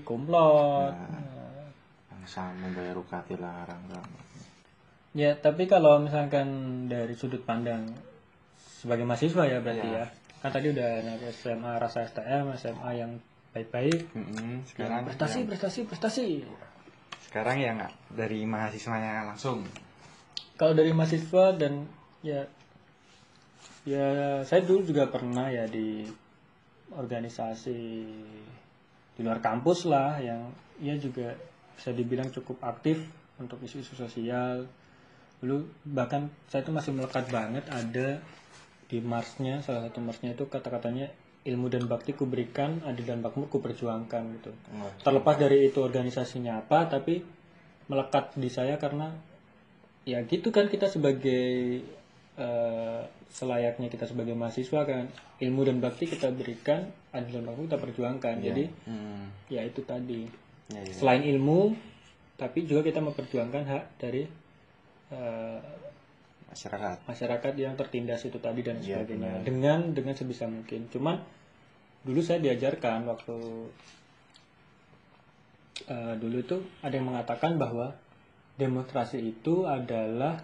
komplot. 0.04 0.92
Yang 2.12 2.28
sama 2.28 2.68
membayar 2.68 3.00
UKT 3.00 3.40
larang 3.40 3.80
kan. 3.88 4.04
Ya, 5.16 5.32
tapi 5.34 5.64
kalau 5.64 6.04
misalkan 6.04 6.48
dari 6.92 7.16
sudut 7.16 7.40
pandang 7.42 7.96
sebagai 8.60 9.08
mahasiswa 9.08 9.48
ya 9.48 9.58
berarti 9.64 9.88
ya. 9.88 10.04
Kan 10.44 10.52
tadi 10.52 10.72
udah 10.72 11.00
anak 11.00 11.32
SMA 11.32 11.72
rasa 11.80 12.04
STM, 12.04 12.52
SMA 12.60 12.90
yang 13.00 13.16
baik-baik, 13.50 14.14
Mm-mm. 14.14 14.62
sekarang 14.70 15.06
prestasi 15.10 15.42
prestasi 15.46 15.80
prestasi. 15.86 16.26
Sekarang 17.26 17.58
yang 17.58 17.78
dari 18.10 18.46
mahasiswanya 18.46 19.26
langsung. 19.26 19.66
Kalau 20.54 20.74
dari 20.74 20.94
mahasiswa 20.94 21.54
dan 21.58 21.86
ya 22.22 22.46
ya 23.88 24.40
saya 24.44 24.60
dulu 24.62 24.86
juga 24.86 25.08
pernah 25.08 25.50
ya 25.50 25.66
di 25.66 26.04
organisasi 26.94 27.80
di 29.14 29.20
luar 29.22 29.42
kampus 29.42 29.86
lah 29.86 30.18
yang 30.22 30.50
ya 30.78 30.94
juga 30.98 31.34
bisa 31.74 31.90
dibilang 31.94 32.28
cukup 32.30 32.60
aktif 32.62 33.02
untuk 33.40 33.58
isu-isu 33.64 33.96
sosial. 33.96 34.68
Dulu 35.40 35.64
bahkan 35.90 36.28
saya 36.46 36.62
itu 36.62 36.70
masih 36.70 36.92
melekat 36.92 37.26
banget 37.32 37.64
ada 37.72 38.20
di 38.90 38.98
marsnya 38.98 39.62
salah 39.62 39.86
satu 39.86 40.02
marsnya 40.02 40.34
itu 40.34 40.44
kata-katanya 40.50 41.08
ilmu 41.40 41.72
dan 41.72 41.88
bakti 41.88 42.12
ku 42.12 42.28
berikan 42.28 42.84
adil 42.84 43.08
dan 43.08 43.24
makmur 43.24 43.48
ku 43.48 43.64
perjuangkan 43.64 44.22
gitu 44.40 44.52
terlepas 45.00 45.40
dari 45.40 45.72
itu 45.72 45.80
organisasinya 45.80 46.60
apa 46.60 46.84
tapi 46.88 47.24
melekat 47.88 48.36
di 48.36 48.52
saya 48.52 48.76
karena 48.76 49.10
ya 50.04 50.22
gitu 50.24 50.52
kan 50.52 50.68
kita 50.68 50.86
sebagai 50.88 51.80
eh, 52.40 53.00
selayaknya 53.30 53.86
kita 53.86 54.10
sebagai 54.10 54.34
mahasiswa 54.34 54.82
kan 54.82 55.06
ilmu 55.38 55.62
dan 55.62 55.78
bakti 55.78 56.10
kita 56.10 56.34
berikan 56.34 56.90
adil 57.14 57.40
dan 57.40 57.44
makmur 57.46 57.70
kita 57.70 57.78
perjuangkan. 57.78 58.34
Jadi 58.42 58.64
hmm. 58.66 59.50
ya 59.52 59.62
itu 59.62 59.80
tadi. 59.86 60.26
Ya, 60.70 60.86
ya. 60.86 60.94
selain 60.94 61.26
ilmu 61.26 61.74
tapi 62.38 62.62
juga 62.62 62.86
kita 62.86 63.02
memperjuangkan 63.02 63.62
hak 63.66 63.84
dari 63.98 64.22
eh, 65.10 65.60
masyarakat. 66.50 66.96
Masyarakat 67.06 67.52
yang 67.56 67.74
tertindas 67.74 68.26
itu 68.26 68.38
tadi 68.38 68.60
dan 68.60 68.82
Iya, 68.82 69.02
sebagainya. 69.02 69.40
benar. 69.40 69.46
dengan 69.46 69.78
dengan 69.94 70.14
sebisa 70.14 70.50
mungkin. 70.50 70.90
Cuman 70.90 71.16
dulu 72.02 72.20
saya 72.20 72.40
diajarkan 72.40 73.06
waktu 73.06 73.36
eh, 75.86 76.14
dulu 76.18 76.36
itu 76.40 76.56
ada 76.82 76.94
yang 76.94 77.08
mengatakan 77.08 77.56
bahwa 77.56 77.96
demonstrasi 78.56 79.20
itu 79.22 79.64
adalah 79.64 80.42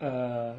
eh, 0.00 0.52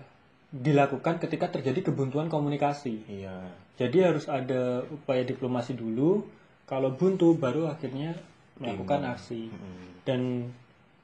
dilakukan 0.48 1.20
ketika 1.20 1.52
terjadi 1.52 1.92
kebuntuan 1.92 2.32
komunikasi. 2.32 3.04
Iya. 3.06 3.36
jadi 3.78 4.10
harus 4.10 4.26
ada 4.26 4.82
upaya 4.90 5.22
diplomasi 5.22 5.78
dulu. 5.78 6.26
Kalau 6.66 6.98
buntu 6.98 7.38
baru 7.38 7.70
akhirnya 7.70 8.18
melakukan 8.58 9.06
aksi. 9.14 9.54
Mm. 9.54 9.86
dan 10.02 10.22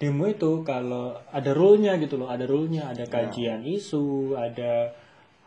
demo 0.04 0.28
itu 0.28 0.68
kalau 0.68 1.16
ada 1.32 1.56
rule-nya 1.56 1.96
gitu 1.96 2.20
loh, 2.20 2.28
ada 2.28 2.44
rule-nya, 2.44 2.92
ada 2.92 3.08
kajian 3.08 3.64
isu, 3.64 4.36
ada 4.36 4.92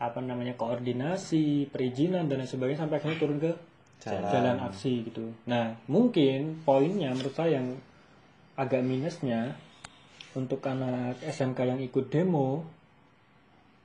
apa 0.01 0.17
namanya 0.17 0.57
koordinasi, 0.57 1.69
perizinan 1.69 2.25
dan 2.25 2.41
lain 2.41 2.49
sebagainya 2.49 2.81
sampai 2.81 2.97
akhirnya 2.97 3.21
turun 3.21 3.37
ke 3.37 3.53
jalan, 4.01 4.57
aksi 4.65 5.05
gitu. 5.05 5.29
Nah, 5.45 5.77
mungkin 5.85 6.65
poinnya 6.65 7.13
menurut 7.13 7.37
saya 7.37 7.61
yang 7.61 7.77
agak 8.57 8.81
minusnya 8.81 9.53
untuk 10.33 10.65
anak 10.65 11.21
SMK 11.21 11.77
yang 11.77 11.81
ikut 11.81 12.09
demo 12.09 12.65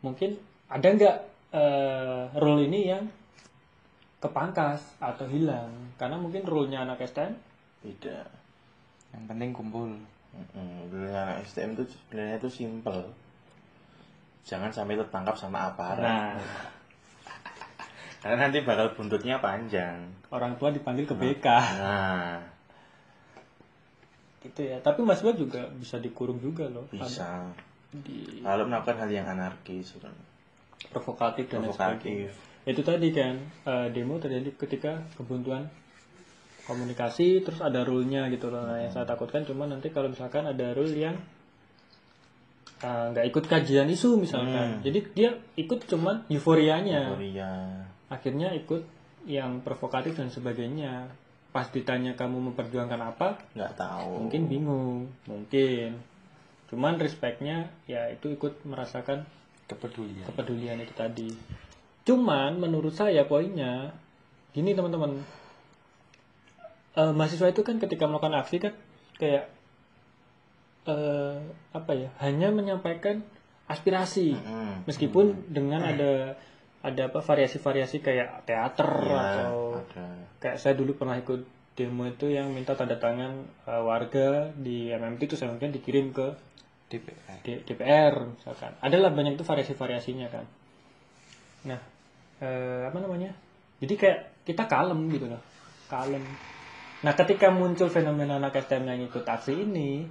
mungkin 0.00 0.36
ada 0.68 0.88
nggak 0.88 1.16
eh, 1.52 2.22
rule 2.40 2.64
ini 2.64 2.80
yang 2.88 3.04
kepangkas 4.20 4.80
atau 5.00 5.28
hilang 5.28 5.92
karena 5.96 6.16
mungkin 6.20 6.44
rule-nya 6.44 6.84
anak 6.84 7.04
STM 7.04 7.36
Tidak. 7.82 8.26
yang 9.12 9.24
penting 9.28 9.50
kumpul 9.52 9.92
Mm-mm. 10.32 10.88
Dulu 10.88 11.06
anak 11.08 11.44
STM 11.44 11.74
itu 11.74 11.84
sebenarnya 11.86 12.36
itu 12.36 12.48
simple. 12.48 13.02
Jangan 14.42 14.68
sampai 14.68 14.96
tertangkap 14.96 15.36
sama 15.36 15.68
aparat. 15.68 16.00
Nah, 16.00 16.34
Karena 18.20 18.36
nanti 18.40 18.60
bakal 18.60 18.92
buntutnya 18.92 19.38
panjang. 19.38 20.06
orang 20.30 20.54
tua 20.54 20.70
dipanggil 20.70 21.04
ke 21.04 21.12
BK 21.12 21.46
Nah, 21.76 22.38
gitu 24.40 24.60
ya 24.64 24.78
tapi 24.78 25.02
mahasiswa 25.02 25.32
juga 25.32 25.62
bisa 25.72 25.98
dikurung 25.98 26.38
juga 26.38 26.66
loh 26.66 26.86
bisa. 26.88 27.46
di 27.92 28.40
Kalau 28.40 28.64
melakukan 28.64 28.96
hal 28.96 29.10
yang 29.12 29.26
anarkis, 29.28 29.94
kan. 29.98 30.10
provokatif 30.88 31.46
dan 31.46 31.62
provokatif. 31.62 32.34
itu 32.64 32.80
tadi 32.80 33.10
kan 33.10 33.38
eh, 33.62 33.86
demo 33.90 34.16
terjadi 34.16 34.50
ketika 34.56 35.02
kebuntuan 35.14 35.70
komunikasi 36.66 37.42
terus 37.42 37.58
ada 37.58 37.82
rule-nya 37.82 38.30
gitu 38.30 38.48
loh. 38.48 38.62
Nah 38.62 38.78
yang 38.78 38.92
saya 38.94 39.02
takutkan 39.06 39.42
cuma 39.42 39.66
nanti 39.66 39.90
kalau 39.90 40.08
misalkan 40.10 40.46
ada 40.46 40.70
rule 40.72 40.94
yang 40.94 41.16
eh, 42.82 43.04
nggak 43.12 43.26
ikut 43.34 43.44
kajian 43.50 43.90
isu 43.90 44.18
misalkan. 44.18 44.82
Jadi 44.82 44.98
dia 45.14 45.30
ikut 45.58 45.86
cuman 45.86 46.26
euforianya. 46.30 47.14
Korea. 47.14 47.52
akhirnya 48.12 48.52
ikut 48.52 48.84
yang 49.24 49.64
provokatif 49.64 50.14
dan 50.18 50.28
sebagainya. 50.28 51.08
Pas 51.52 51.68
ditanya 51.68 52.16
kamu 52.16 52.52
memperjuangkan 52.52 53.00
apa 53.12 53.36
Nggak 53.52 53.72
tahu. 53.76 54.24
mungkin 54.24 54.42
bingung. 54.48 54.98
Mungkin. 55.28 56.00
Cuman 56.72 56.96
respectnya 56.96 57.68
ya 57.84 58.08
itu 58.08 58.32
ikut 58.32 58.64
merasakan 58.64 59.28
kepedulian. 59.68 60.24
kepedulian 60.32 60.80
itu 60.80 60.92
tadi. 60.96 61.28
Cuman 62.08 62.56
menurut 62.56 62.96
saya 62.96 63.28
poinnya 63.28 63.92
gini 64.52 64.72
teman-teman 64.72 65.20
Eh, 66.92 67.08
mahasiswa 67.10 67.48
itu 67.48 67.62
kan 67.62 67.76
ketika 67.76 68.04
melakukan 68.04 68.36
aksi 68.36 68.56
kan 68.58 68.76
kayak 69.16 69.48
eh 70.82 71.38
apa 71.70 71.92
ya 71.94 72.10
hanya 72.18 72.50
menyampaikan 72.50 73.22
aspirasi. 73.64 74.34
Hmm. 74.34 74.82
meskipun 74.84 75.48
dengan 75.48 75.80
ada 75.80 76.34
ada 76.82 77.02
apa 77.06 77.22
variasi-variasi 77.22 78.02
kayak 78.02 78.42
teater 78.42 78.90
Iya, 79.00 79.14
atau 79.16 79.78
ada. 79.78 80.06
kayak 80.36 80.58
saya 80.58 80.74
dulu 80.74 80.92
pernah 80.92 81.14
ikut 81.14 81.46
demo 81.72 82.04
itu 82.04 82.26
yang 82.28 82.50
minta 82.50 82.74
tanda 82.74 82.98
tangan 82.98 83.32
eh, 83.64 83.80
warga 83.80 84.50
di 84.52 84.90
MMT 84.90 85.20
itu 85.24 85.36
saya 85.38 85.54
mungkin 85.54 85.70
dikirim 85.70 86.10
ke 86.10 86.34
DPR 86.90 87.38
D- 87.40 87.62
DPR 87.64 88.14
misalkan. 88.28 88.76
Adalah 88.80 89.08
banyak 89.08 89.38
itu 89.38 89.46
variasi-variasinya 89.46 90.28
kan. 90.28 90.44
Nah 91.64 91.80
eh, 92.42 92.84
apa 92.84 92.98
namanya? 92.98 93.32
Jadi 93.78 93.94
kayak 93.96 94.18
kita 94.44 94.66
kalem 94.66 95.08
gitu 95.08 95.30
loh. 95.30 95.40
Kalem 95.86 96.20
nah 97.02 97.12
ketika 97.18 97.50
muncul 97.50 97.90
fenomena 97.90 98.38
anak 98.38 98.62
STM 98.62 98.86
yang 98.86 99.00
ikut 99.10 99.26
aksi 99.26 99.66
ini 99.66 100.06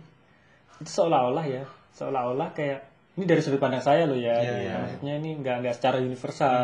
itu 0.81 0.91
seolah-olah 0.91 1.45
ya 1.48 1.63
seolah-olah 1.95 2.51
kayak 2.51 2.88
ini 3.15 3.24
dari 3.27 3.41
sudut 3.43 3.60
pandang 3.60 3.83
saya 3.83 4.07
loh 4.07 4.19
ya 4.19 4.36
gitu. 4.39 4.55
iya. 4.67 4.75
maksudnya 4.83 5.13
ini 5.19 5.29
nggak 5.39 5.55
nggak 5.63 5.75
secara 5.79 5.98
universal 6.03 6.55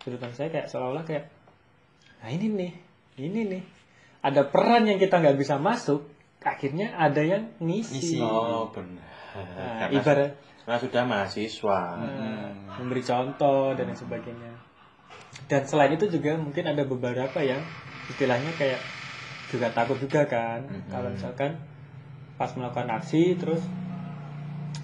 sudut 0.00 0.18
pandang 0.20 0.36
saya 0.36 0.48
kayak 0.52 0.66
seolah-olah 0.68 1.04
kayak 1.08 1.24
nah 2.20 2.28
ini 2.28 2.46
nih 2.52 2.72
ini 3.20 3.40
nih 3.56 3.62
ada 4.20 4.44
peran 4.44 4.84
yang 4.84 5.00
kita 5.00 5.16
nggak 5.16 5.36
bisa 5.40 5.56
masuk 5.56 6.04
akhirnya 6.40 6.96
ada 6.96 7.20
yang 7.20 7.52
ngisi, 7.60 8.16
Ngisi. 8.16 8.18
Oh, 8.24 8.72
benar. 8.72 9.04
Nah, 9.36 9.76
Karena, 9.86 10.00
ibarat 10.00 10.30
karena 10.70 10.86
sudah 10.86 11.02
mahasiswa. 11.02 11.80
Nah, 11.98 12.50
memberi 12.78 13.02
contoh 13.02 13.74
dan 13.74 13.90
lain 13.90 13.98
sebagainya. 13.98 14.52
Dan 15.50 15.66
selain 15.66 15.98
itu 15.98 16.06
juga 16.06 16.38
mungkin 16.38 16.62
ada 16.62 16.86
beberapa 16.86 17.42
yang 17.42 17.58
istilahnya 18.06 18.54
kayak 18.54 18.78
juga 19.50 19.68
takut 19.74 19.98
juga 19.98 20.24
kan. 20.30 20.64
Kalau 20.88 21.10
misalkan 21.10 21.58
pas 22.40 22.48
melakukan 22.56 22.88
aksi 22.96 23.36
terus 23.36 23.60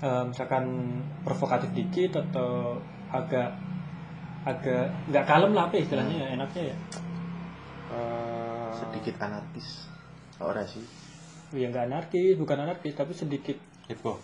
eh, 0.02 0.24
misalkan 0.28 1.00
provokatif 1.24 1.72
dikit 1.72 2.20
atau 2.20 2.82
agak 3.08 3.56
agak 4.46 4.92
nggak 5.10 5.24
kalem 5.26 5.56
lah 5.56 5.66
apa 5.66 5.80
ya 5.80 5.82
istilahnya 5.86 6.16
ya 6.18 6.28
enaknya 6.36 6.62
ya. 6.74 6.76
Eh, 7.94 8.70
Sedikit 8.76 9.14
anarkis. 9.22 9.88
Ora 10.42 10.62
sih. 10.66 10.84
ya 11.54 11.70
nggak 11.70 11.86
anarkis 11.88 12.34
bukan 12.36 12.66
anarkis 12.66 12.94
tapi 12.98 13.14
sedikit. 13.14 13.56
Heboh. 13.86 14.18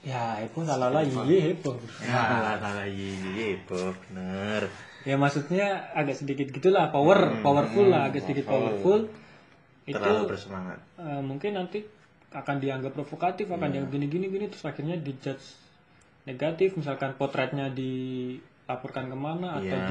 Ya 0.00 0.40
heboh 0.40 0.64
lalala 0.64 1.04
iya 1.04 1.52
heboh. 1.52 1.76
Ya, 2.00 2.56
salah 2.56 2.88
iya, 2.88 3.60
bener. 3.68 4.72
Ya 5.02 5.16
maksudnya 5.16 5.64
agak 5.92 6.12
sedikit 6.14 6.50
gitulah 6.50 6.88
power 6.88 7.40
powerful 7.40 7.86
lah 7.86 8.06
agak 8.06 8.22
sedikit 8.22 8.46
powerful. 8.46 9.08
itu 9.82 9.96
Terlalu 9.96 10.28
bersemangat. 10.28 10.78
eh, 10.96 11.20
mungkin 11.20 11.56
nanti 11.56 11.82
akan 12.30 12.56
dianggap 12.56 12.92
provokatif 12.92 13.48
akan 13.48 13.68
dianggap 13.70 13.90
gini 13.90 14.06
gini 14.06 14.26
gini 14.28 14.46
terus 14.46 14.62
akhirnya 14.62 14.94
dijudge 14.94 15.42
negatif. 16.22 16.76
Misalkan 16.76 17.16
potretnya 17.16 17.66
dilaporkan 17.68 19.08
ke 19.08 19.16
mana 19.16 19.58
atau 19.58 19.66
Iya. 19.66 19.88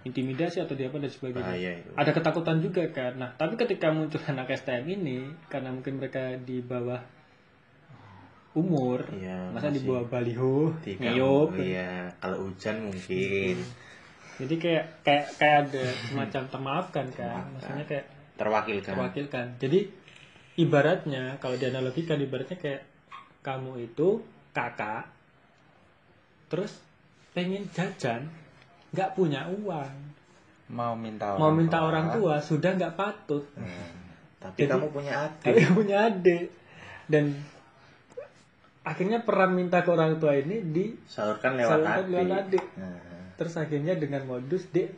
diintimidasi 0.00 0.62
atau 0.62 0.72
di 0.72 0.82
apa 0.82 0.96
dan 0.96 1.10
sebagainya. 1.10 1.42
Bahaya 1.44 1.70
itu. 1.76 1.90
ada 1.92 2.10
ketakutan 2.10 2.56
juga 2.60 2.82
kan. 2.88 3.12
Nah 3.14 3.30
tapi 3.34 3.54
ketika 3.56 3.90
muncul 3.90 4.22
anak 4.30 4.54
STM 4.54 4.86
ini 4.86 5.18
karena 5.46 5.68
mungkin 5.68 5.98
mereka 5.98 6.38
di 6.38 6.62
bawah 6.62 7.02
umur 8.56 9.04
Iya, 9.12 9.52
masa 9.52 9.68
di 9.68 9.84
bawah 9.84 10.08
baliho 10.08 10.72
ngeyop 10.80 11.60
Iya, 11.60 12.08
kalau 12.16 12.48
hujan 12.48 12.88
mungkin 12.88 13.60
jadi 14.36 14.54
kayak 14.56 14.84
kayak 15.02 15.26
kayak 15.36 15.56
ada 15.64 15.84
semacam 16.04 16.42
termaafkan 16.46 17.06
kan 17.10 17.44
maksudnya 17.50 17.84
kayak 17.84 18.06
terwakilkan. 18.36 18.92
terwakilkan 18.92 19.46
jadi 19.56 19.78
ibaratnya 20.56 21.36
kalau 21.38 21.56
dianalogikan 21.56 22.18
ibaratnya 22.18 22.56
kayak 22.56 22.84
kamu 23.40 23.86
itu 23.86 24.20
kakak 24.52 25.08
terus 26.46 26.72
pengen 27.32 27.68
jajan 27.70 28.28
nggak 28.90 29.12
punya 29.12 29.44
uang 29.46 29.92
mau 30.68 30.92
minta 30.92 31.32
orang 31.32 31.38
mau 31.38 31.52
minta 31.52 31.78
tua. 31.78 31.86
orang 31.86 32.06
tua 32.12 32.34
sudah 32.40 32.70
nggak 32.74 32.94
patut 32.94 33.44
Hmm. 33.52 33.94
Tapi 34.36 34.62
Jadi- 34.62 34.70
kamu 34.70 34.86
punya 34.92 35.12
adik. 35.26 35.54
punya 35.74 35.96
adik 36.06 36.46
dan 37.08 37.24
akhirnya 38.82 39.18
peran 39.20 39.50
minta 39.50 39.82
ke 39.82 39.90
orang 39.90 40.20
tua 40.20 40.36
ini 40.36 40.62
di 40.62 40.94
Salurkan 41.04 41.56
lewat 41.56 41.72
Salurkan 41.72 41.98
adik. 41.98 42.12
lewat 42.12 42.30
adik. 42.44 42.64
Nah, 42.78 42.98
terus 43.36 43.54
akhirnya 43.54 43.94
dengan 43.94 44.24
modus 44.24 44.64
dek 44.72 44.88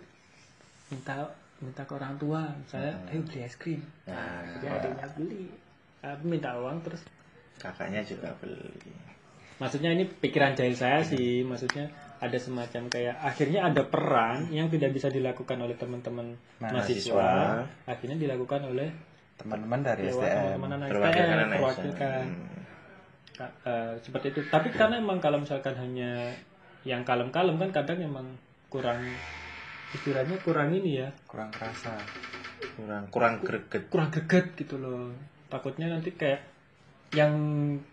minta 0.88 1.28
minta 1.58 1.82
ke 1.82 1.92
orang 1.92 2.14
tua 2.16 2.54
saya 2.70 2.94
ayo 3.10 3.20
beli 3.26 3.42
es 3.42 3.58
krim. 3.58 3.82
Nah, 4.06 4.40
jadi 4.56 4.66
adiknya 4.72 5.08
beli. 5.12 5.44
Aku 5.98 6.24
minta 6.24 6.54
uang 6.54 6.78
terus 6.80 7.02
kakaknya 7.58 8.06
juga 8.06 8.30
beli. 8.38 8.70
maksudnya 9.58 9.90
ini 9.90 10.06
pikiran 10.06 10.54
jahil 10.54 10.78
saya 10.78 11.02
sih. 11.02 11.42
Maksudnya 11.42 11.90
ada 12.22 12.38
semacam 12.38 12.86
kayak 12.86 13.18
akhirnya 13.18 13.66
ada 13.66 13.82
peran 13.82 14.50
yang 14.50 14.70
tidak 14.70 14.94
bisa 14.94 15.10
dilakukan 15.10 15.58
oleh 15.58 15.74
teman-teman 15.74 16.38
mahasiswa, 16.58 17.14
Mahasiswa. 17.14 17.30
akhirnya 17.90 18.16
dilakukan 18.18 18.62
oleh 18.64 18.88
teman-teman 19.38 19.80
dari 19.82 20.10
STM 20.10 20.58
teman-teman 20.58 20.90
Perwakilan 20.90 21.38
perwakilan. 21.50 22.26
Ka- 23.38 23.54
eh, 23.66 23.92
seperti 24.02 24.26
itu. 24.34 24.40
Tapi 24.46 24.74
karena 24.74 24.98
emang 24.98 25.18
kalau 25.18 25.38
misalkan 25.38 25.74
hanya 25.78 26.34
yang 26.82 27.02
kalem-kalem 27.02 27.58
kan 27.58 27.70
kadang 27.72 27.98
emang 27.98 28.26
kurang 28.68 29.00
istilahnya 29.90 30.36
kurang 30.38 30.70
ini 30.70 31.00
ya 31.00 31.08
kurang 31.24 31.48
kerasa 31.48 31.96
Kurang 32.74 33.06
kurang 33.10 33.34
greget. 33.40 33.86
kurang 33.88 34.10
greget 34.10 34.54
gitu 34.54 34.76
loh 34.76 35.10
takutnya 35.46 35.88
nanti 35.88 36.12
kayak 36.12 36.42
yang 37.08 37.32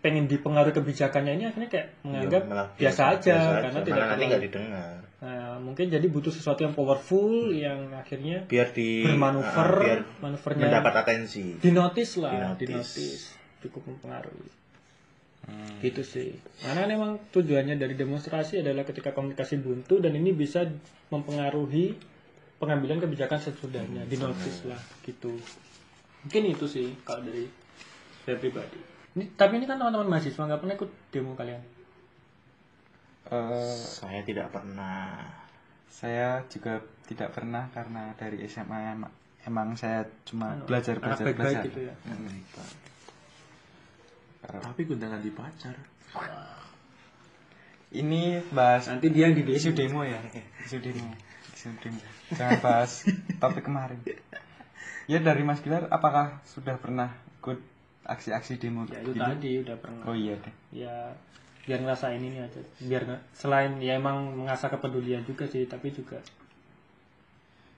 pengen 0.04 0.28
dipengaruhi 0.28 0.76
kebijakannya 0.76 1.40
ini 1.40 1.44
akhirnya 1.48 1.70
kayak 1.72 1.88
menganggap 2.04 2.42
Ya, 2.44 2.50
malah 2.52 2.68
biasa, 2.76 3.02
aja 3.16 3.36
karena 3.64 3.80
tidak 3.80 4.04
nanti 4.04 4.24
nggak 4.28 4.44
didengar. 4.44 4.96
Nah, 5.16 5.56
mungkin 5.56 5.88
jadi 5.88 6.04
butuh 6.04 6.28
sesuatu 6.28 6.60
yang 6.60 6.76
powerful 6.76 7.32
yang 7.48 7.88
akhirnya 7.96 8.44
Biar 8.44 8.76
di 8.76 9.00
bermanuver, 9.00 9.68
ah, 9.72 9.80
biar 9.80 10.00
manuvernya 10.20 10.64
mendapat 10.68 10.92
atensi. 11.00 11.56
dinotis 11.56 12.20
lah, 12.20 12.52
Dinotis. 12.52 12.68
dinotis, 12.68 13.20
cukup 13.64 13.88
mempengaruhi. 13.88 14.52
Hmm. 15.46 15.78
Gitu 15.82 16.02
sih. 16.02 16.34
Karena 16.62 16.86
kan 16.86 16.90
emang 16.90 17.12
tujuannya 17.30 17.78
dari 17.78 17.94
demonstrasi 17.94 18.60
adalah 18.60 18.82
ketika 18.82 19.14
komunikasi 19.14 19.62
buntu 19.62 20.02
dan 20.02 20.14
ini 20.18 20.34
bisa 20.34 20.66
mempengaruhi 21.10 21.94
pengambilan 22.56 22.98
kebijakan 22.98 23.38
sesudahnya, 23.38 24.08
dinotis 24.08 24.64
lah 24.66 24.80
gitu. 25.04 25.36
Mungkin 26.26 26.42
itu 26.50 26.66
sih 26.66 26.88
kalau 27.06 27.22
dari 27.22 27.46
saya 28.26 28.36
pribadi. 28.42 28.80
Ini, 29.16 29.32
tapi 29.38 29.62
ini 29.62 29.64
kan 29.70 29.78
teman-teman 29.78 30.10
mahasiswa 30.10 30.42
nggak 30.42 30.60
pernah 30.60 30.74
ikut 30.74 30.90
demo 31.14 31.32
kalian. 31.38 31.62
Eh, 33.26 33.76
Saya 33.78 34.22
tidak 34.22 34.50
pernah. 34.54 35.24
saya 35.96 36.44
juga 36.52 36.84
tidak 37.08 37.32
pernah 37.32 37.72
karena 37.72 38.12
dari 38.20 38.44
SMA 38.44 39.00
emang, 39.48 39.68
saya 39.80 40.04
cuma 40.28 40.52
belajar 40.68 41.00
belajar 41.00 41.32
belajar 41.32 41.64
gitu 41.64 41.88
ya. 41.88 41.94
Hmm. 42.04 42.28
Tapi 44.76 44.84
gundah 44.84 45.08
ganti 45.08 45.32
pacar. 45.32 45.72
ini 47.88 48.44
bahas 48.52 48.92
Nanti 48.92 49.08
dia 49.08 49.24
yang 49.24 49.32
di 49.32 49.48
isu 49.48 49.72
demo 49.72 50.04
ya? 50.04 50.20
Isu 50.60 50.84
demo. 50.84 51.16
Isu 51.48 51.72
demo. 51.80 51.96
Jangan 52.28 52.60
bahas 52.60 53.08
topik 53.40 53.64
kemarin. 53.64 53.96
Ya 55.08 55.16
dari 55.16 55.40
Mas 55.40 55.64
Gilar 55.64 55.88
apakah 55.88 56.44
sudah 56.44 56.76
pernah 56.76 57.08
ikut 57.40 57.56
aksi-aksi 58.04 58.60
demo 58.60 58.84
Ya 58.84 59.00
itu 59.00 59.16
gitu? 59.16 59.24
tadi 59.24 59.50
udah 59.64 59.76
pernah. 59.80 60.04
oh 60.04 60.12
iya 60.12 60.36
deh. 60.36 60.54
Ya 60.76 61.16
biar 61.64 61.80
ngerasain 61.80 62.20
ini 62.20 62.36
aja. 62.36 62.60
Biar 62.76 63.02
nggak- 63.02 63.24
selain 63.32 63.80
ya 63.80 63.96
emang 63.96 64.36
mengasah 64.36 64.68
kepedulian 64.68 65.24
juga 65.24 65.48
sih 65.48 65.64
tapi 65.64 65.88
juga 65.88 66.20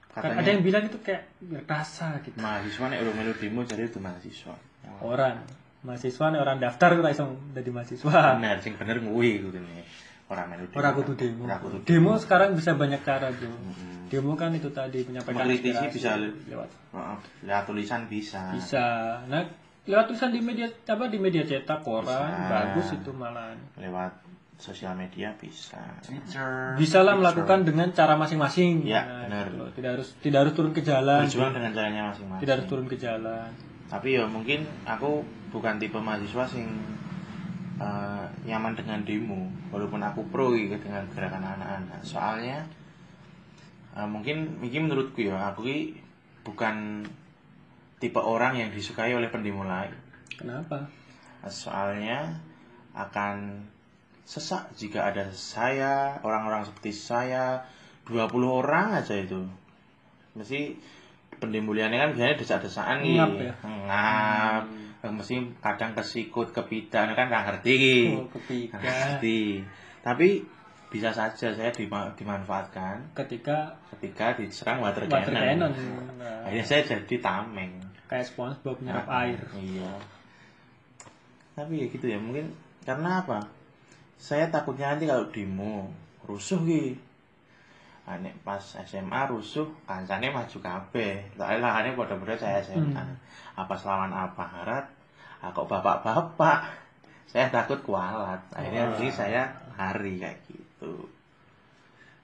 katanya 0.09 0.43
ada 0.43 0.51
yang 0.51 0.63
bilang 0.67 0.83
itu 0.83 0.99
kayak 0.99 1.31
rasa 1.63 2.19
gitu. 2.27 2.35
Mahasiswa 2.35 2.91
nek 2.91 2.99
urung 2.99 3.15
melu 3.15 3.39
demo 3.39 3.63
jadi 3.63 3.87
itu 3.87 4.03
mahasiswa. 4.03 4.59
Orang 4.99 5.47
mahasiswa 5.81 6.27
nih 6.29 6.41
orang 6.41 6.59
daftar 6.59 6.91
ora 6.93 7.09
iso 7.09 7.25
jadi 7.53 7.71
mahasiswa. 7.71 8.11
Benar 8.37 8.59
sing 8.59 8.75
bener 8.75 8.99
nguwi 8.99 9.41
kudu 9.41 9.59
nih. 9.59 9.85
Orang 10.29 10.51
melu 10.51 10.67
demo. 10.67 10.77
Ora 10.77 10.91
kudu 10.93 11.13
demo. 11.15 11.45
Kudu 11.47 11.77
demo 11.83 12.13
sekarang 12.17 12.53
bisa 12.53 12.75
banyak 12.75 13.01
cara 13.01 13.31
bro. 13.31 13.49
Demo 14.09 14.33
kan 14.35 14.53
itu 14.53 14.69
tadi 14.69 15.05
menyampaikan 15.05 15.37
Mengkritisi 15.39 15.77
aspirasi. 15.79 15.95
bisa 15.95 16.11
lewat. 16.49 16.69
Heeh, 16.93 17.17
lewat 17.45 17.65
tulisan 17.65 18.01
bisa. 18.07 18.53
Bisa. 18.53 18.87
Nah 19.25 19.45
lewat 19.85 20.05
tulisan 20.07 20.31
di 20.31 20.41
media 20.41 20.69
apa 20.69 21.05
di 21.07 21.17
media 21.17 21.43
cetak 21.43 21.81
koran 21.81 22.05
Bisa. 22.05 22.45
bagus 22.47 22.89
itu 22.93 23.11
malah 23.11 23.57
lewat 23.75 24.13
sosial 24.59 24.93
media 24.93 25.33
bisa. 25.33 25.79
Twitter. 26.03 26.75
bisa 26.75 27.01
lah 27.01 27.15
melakukan 27.15 27.63
dengan 27.63 27.89
cara 27.93 28.13
masing-masing. 28.13 28.83
Ya, 28.85 29.01
Nah, 29.01 29.25
benar. 29.25 29.47
gitu 29.49 29.65
tidak 29.79 29.91
harus 29.95 30.09
tidak 30.19 30.39
harus 30.45 30.53
turun 30.53 30.73
ke 30.73 30.83
jalan. 30.83 31.25
Berjuang 31.25 31.53
dengan 31.55 31.71
caranya 31.73 32.03
masing-masing. 32.11 32.43
Tidak 32.43 32.53
harus 32.53 32.67
turun 32.67 32.87
ke 32.87 32.97
jalan 32.99 33.49
tapi 33.89 34.21
ya 34.21 34.29
mungkin 34.29 34.69
aku 34.85 35.25
bukan 35.49 35.81
tipe 35.81 35.97
mahasiswa 35.97 36.45
sing 36.45 36.69
eh, 37.81 38.25
nyaman 38.45 38.77
dengan 38.77 39.01
demo 39.03 39.49
walaupun 39.73 40.05
aku 40.05 40.29
pro 40.29 40.53
gitu 40.53 40.77
dengan 40.77 41.09
gerakan 41.09 41.45
anak-anak. 41.57 42.05
Soalnya 42.05 42.69
eh, 43.97 44.09
mungkin 44.09 44.61
mungkin 44.61 44.89
menurutku 44.89 45.25
ya 45.25 45.53
aku 45.53 45.65
ki 45.65 45.79
bukan 46.45 47.09
tipe 47.99 48.21
orang 48.21 48.61
yang 48.61 48.71
disukai 48.71 49.17
oleh 49.17 49.33
pendemo 49.33 49.65
lain. 49.65 49.97
Kenapa? 50.37 50.87
Soalnya 51.49 52.45
akan 52.93 53.65
sesak 54.29 54.69
jika 54.77 55.09
ada 55.09 55.33
saya 55.33 56.21
orang-orang 56.21 56.69
seperti 56.69 56.93
saya 56.93 57.65
20 58.05 58.29
orang 58.45 59.01
aja 59.01 59.17
itu. 59.17 59.49
Mesti 60.37 60.77
pendemuliannya 61.39 61.99
kan 61.99 62.11
biasanya 62.13 62.37
desak-desakan 62.37 62.97
nih 63.01 63.15
Ngap 63.17 63.33
ya? 63.35 63.53
ngap. 63.65 64.63
Eh, 64.99 65.13
mesti 65.15 65.35
kadang 65.59 65.95
kesikut 65.95 66.51
kepidan 66.51 67.15
kan 67.15 67.31
nggak 67.31 67.45
ngerti. 67.47 67.79
Oh 68.13 68.27
ketika 68.35 68.77
ngerti. 68.77 69.63
Tapi 70.03 70.43
bisa 70.89 71.11
saja 71.11 71.53
saya 71.53 71.71
dima- 71.71 72.11
dimanfaatkan. 72.13 73.15
Ketika 73.15 73.77
ketika 73.93 74.35
diserang 74.35 74.81
water 74.81 75.07
water 75.07 75.31
cannon 75.31 75.71
cannon. 75.71 75.73
Nah, 76.17 76.43
akhirnya 76.43 76.65
saya 76.65 76.83
jadi 76.83 77.17
tameng. 77.19 77.79
Kayak 78.09 78.27
SpongeBob 78.27 78.81
nyerap 78.81 79.05
Nah, 79.05 79.21
air. 79.23 79.39
Iya. 79.55 79.93
Tapi 81.53 81.73
ya 81.77 81.87
gitu 81.87 82.07
ya, 82.07 82.17
mungkin 82.17 82.55
karena 82.83 83.21
apa? 83.21 83.39
Saya 84.17 84.49
takutnya 84.49 84.95
nanti 84.95 85.05
kalau 85.05 85.29
demo 85.29 85.91
rusuh 86.25 86.59
ki. 86.63 86.97
Ah, 88.09 88.17
nek 88.17 88.41
pas 88.41 88.65
SMA 88.89 89.29
rusuh, 89.29 89.69
kancane 89.85 90.33
maju 90.33 90.59
kabeh. 90.65 91.29
Soalnya 91.37 91.61
lahannya 91.61 91.93
pada-pada 91.93 92.41
saya 92.41 92.65
SMA. 92.65 92.97
Hmm. 92.97 93.21
Apa 93.53 93.77
selawan 93.77 94.09
aparat? 94.09 94.89
Ah, 95.45 95.53
kok 95.53 95.69
bapak-bapak? 95.69 96.73
Saya 97.29 97.53
takut 97.53 97.85
kualat. 97.85 98.41
Akhirnya 98.57 98.89
mesti 98.89 99.13
saya 99.13 99.53
lari 99.77 100.17
kayak 100.17 100.41
gitu. 100.49 101.05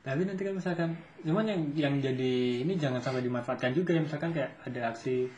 tapi 0.01 0.29
nanti 0.29 0.45
kan 0.45 0.53
misalkan 0.53 0.91
cuman 1.25 1.49
yang 1.49 1.61
yang 1.73 1.95
jadi 1.97 2.61
ini 2.61 2.77
jangan 2.77 3.01
sampai 3.01 3.25
dimanfaatkan 3.25 3.73
juga 3.73 3.97
ya 3.97 4.05
misalkan 4.05 4.37
kayak 4.37 4.53
ada 4.61 4.93
aksi 4.93 5.33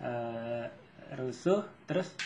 eh, 0.00 0.64
rusuh 1.12 1.60
terus 1.84 2.16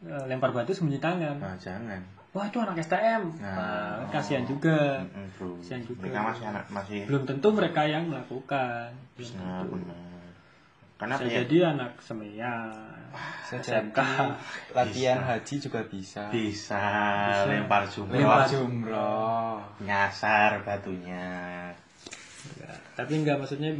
eh, 0.00 0.24
lempar 0.32 0.48
batu 0.56 0.72
sembunyi 0.72 0.96
tangan 0.96 1.36
Nah, 1.36 1.60
jangan. 1.60 2.00
Wah 2.32 2.44
itu 2.44 2.58
anak 2.58 2.76
STM 2.78 3.22
Nah, 3.36 3.52
Nah, 3.52 3.94
oh. 3.98 4.08
kasihan 4.08 4.42
juga 4.42 5.04
bro. 5.36 5.52
Kasihan 5.58 5.82
juga. 5.82 6.00
Mereka 6.02 6.20
masih 6.24 6.44
anak 6.46 6.64
masih 6.68 6.98
belum 7.04 7.22
tentu 7.24 7.48
mereka 7.50 7.82
yang 7.84 8.04
melakukan 8.06 8.88
belum 9.14 9.30
benar 9.30 9.60
tentu. 9.60 9.72
benar. 9.76 10.00
Karena 10.96 11.14
bisa 11.16 11.26
ya? 11.26 11.34
jadi 11.38 11.56
anak 11.68 11.92
semia 11.98 12.52
SMK. 13.44 13.98
latihan 14.72 15.18
Bisa. 15.18 15.28
haji 15.28 15.54
juga 15.58 15.80
bisa. 15.84 16.22
bisa, 16.30 16.84
Bisa. 17.28 17.44
lempar 17.44 17.84
jumroh 17.84 18.16
Lempar 18.16 18.46
jumroh. 18.46 19.56
nyasar 19.78 20.62
batunya 20.62 21.26
Enggak. 22.42 22.76
tapi 22.92 23.12
enggak 23.22 23.36
maksudnya 23.38 23.70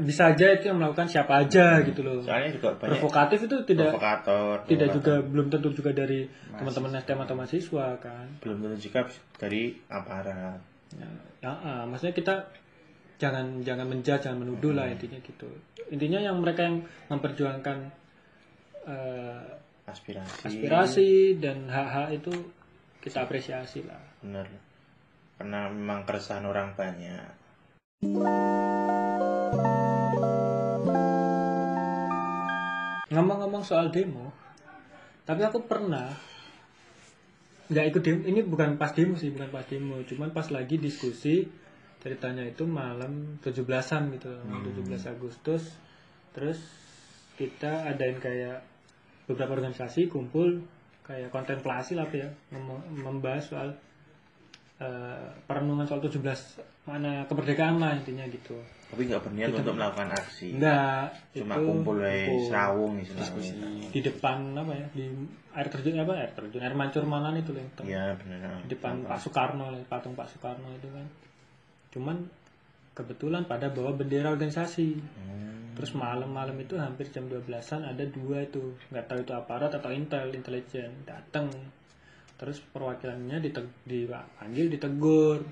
bisa 0.00 0.32
aja 0.32 0.46
itu 0.56 0.64
yang 0.72 0.80
melakukan 0.80 1.06
siapa 1.06 1.44
aja 1.44 1.84
gitu 1.84 2.00
loh. 2.00 2.24
Soalnya 2.24 2.56
juga 2.56 2.74
banyak 2.80 2.98
provokatif 2.98 3.38
itu 3.44 3.56
tidak 3.68 3.92
provokator 3.94 4.54
tidak 4.64 4.88
provokator. 4.90 4.96
juga 4.96 5.14
belum 5.28 5.46
tentu 5.52 5.68
juga 5.76 5.90
dari 5.92 6.20
teman-teman 6.56 6.98
STM 7.04 7.20
atau 7.22 7.34
mahasiswa 7.36 7.86
kan? 8.00 8.26
Belum 8.40 8.56
tentu 8.64 8.76
juga 8.80 9.00
dari 9.36 9.76
aparat. 9.92 10.58
Ya, 10.96 11.08
ya, 11.44 11.52
ah, 11.52 11.84
maksudnya 11.84 12.16
kita 12.16 12.34
jangan 13.20 13.60
jangan 13.60 13.86
menjudge 13.90 14.24
jangan 14.24 14.38
menuduh 14.40 14.72
lah 14.72 14.88
intinya 14.88 15.20
gitu. 15.20 15.50
Intinya 15.92 16.18
yang 16.22 16.40
mereka 16.40 16.64
yang 16.64 16.82
memperjuangkan 17.12 17.78
eh, 18.88 19.42
aspirasi. 19.84 20.44
aspirasi 20.48 21.10
dan 21.36 21.68
hak-hak 21.68 22.16
itu 22.24 22.32
kita 23.04 23.28
apresiasi 23.28 23.84
lah. 23.84 24.00
Benar. 24.24 24.48
Karena 25.38 25.70
memang 25.70 26.02
keresahan 26.02 26.42
orang 26.42 26.74
banyak 26.74 27.37
ngomong-ngomong 33.08 33.64
soal 33.66 33.90
demo 33.90 34.30
tapi 35.26 35.44
aku 35.44 35.66
pernah 35.68 36.08
nggak 37.68 37.84
ikut 37.92 38.00
demo. 38.00 38.20
Ini 38.24 38.40
bukan 38.48 38.80
pas 38.80 38.96
demo 38.96 39.12
sih 39.12 39.28
bukan 39.28 39.52
pas 39.52 39.60
demo. 39.68 40.00
Cuman 40.00 40.32
pas 40.32 40.48
lagi 40.48 40.80
diskusi 40.80 41.44
ceritanya 42.00 42.48
itu 42.48 42.64
malam 42.64 43.36
17-an 43.44 44.08
gitu 44.16 44.32
17 44.32 44.88
Agustus. 45.12 45.68
Terus 46.32 46.56
kita 47.36 47.84
adain 47.92 48.16
kayak 48.16 48.64
beberapa 49.28 49.60
organisasi 49.60 50.08
kumpul 50.08 50.64
kayak 51.04 51.28
kontemplasi 51.28 51.92
lah 51.92 52.08
ya 52.08 52.32
mem- 52.56 53.04
membahas 53.04 53.52
soal 53.52 53.76
eh, 54.78 55.28
perenungan 55.46 55.86
soal 55.86 56.02
17 56.02 56.22
mana 56.88 57.28
kemerdekaan 57.28 57.76
lah 57.76 57.92
intinya 57.98 58.24
gitu. 58.30 58.56
Tapi 58.88 59.04
nggak 59.04 59.20
berniat 59.28 59.52
untuk 59.52 59.76
melakukan 59.76 60.08
aksi. 60.16 60.56
Enggak 60.56 61.12
cuma 61.36 61.54
itu 61.60 61.66
kumpul 61.68 61.96
kumpul. 62.00 62.40
serawung 62.48 62.92
di 63.92 64.00
depan 64.00 64.56
apa 64.56 64.72
ya? 64.72 64.86
Di 64.96 65.06
air 65.52 65.68
terjun 65.68 66.00
apa? 66.00 66.12
Air 66.16 66.32
terjun 66.32 66.62
air 66.64 66.72
mancur 66.72 67.04
mana 67.04 67.36
itu 67.36 67.52
loh 67.52 67.60
iya 67.84 68.16
benar. 68.16 68.64
di 68.64 68.72
depan 68.72 69.04
Pak 69.04 69.20
Soekarno 69.20 69.68
patung 69.84 70.16
Pak 70.16 70.32
Soekarno 70.32 70.72
itu 70.72 70.88
kan. 70.88 71.06
Cuman 71.92 72.16
kebetulan 72.96 73.44
pada 73.44 73.68
bawa 73.68 73.92
bendera 73.92 74.32
organisasi. 74.32 74.88
Hmm. 74.96 75.46
terus 75.78 75.94
malam-malam 75.94 76.58
itu 76.58 76.74
hampir 76.74 77.06
jam 77.14 77.30
12-an 77.30 77.86
ada 77.86 78.02
dua 78.02 78.42
itu. 78.42 78.74
Nggak 78.90 79.04
tahu 79.06 79.18
itu 79.22 79.32
aparat 79.36 79.70
atau 79.70 79.94
intel 79.94 80.34
intelijen. 80.34 80.90
Datang 81.06 81.46
terus 82.38 82.62
perwakilannya 82.62 83.42
diteg- 83.42 83.82
dipanggil 83.82 84.66
ditegur. 84.70 85.42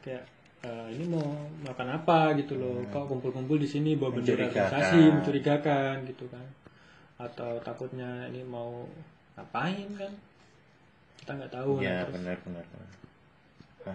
Kayak 0.00 0.24
"Eh, 0.58 0.88
ini 0.90 1.04
mau 1.06 1.22
melakukan 1.60 1.90
apa? 1.94 2.32
Gitu 2.34 2.56
loh. 2.56 2.80
Kok 2.84 3.06
kumpul-kumpul 3.06 3.56
di 3.56 3.68
sini 3.68 3.94
bawa 3.94 4.10
bendera 4.10 4.42
Hmm. 4.42 4.50
Mencurigakan. 4.50 4.64
organisasi 4.66 5.00
mencurigakan 5.12 5.94
gitu 6.04 6.24
kan. 6.26 6.46
Atau 7.18 7.60
takutnya 7.60 8.26
ini 8.26 8.42
mau 8.42 8.88
ngapain 9.34 9.86
kan? 9.94 10.12
Kita 11.18 11.30
nggak 11.34 11.52
tahu 11.52 11.78
iya 11.78 11.92
Nah, 11.92 12.00
terus. 12.02 12.14
benar 12.16 12.36
benar 12.42 12.64
benar. 12.66 12.86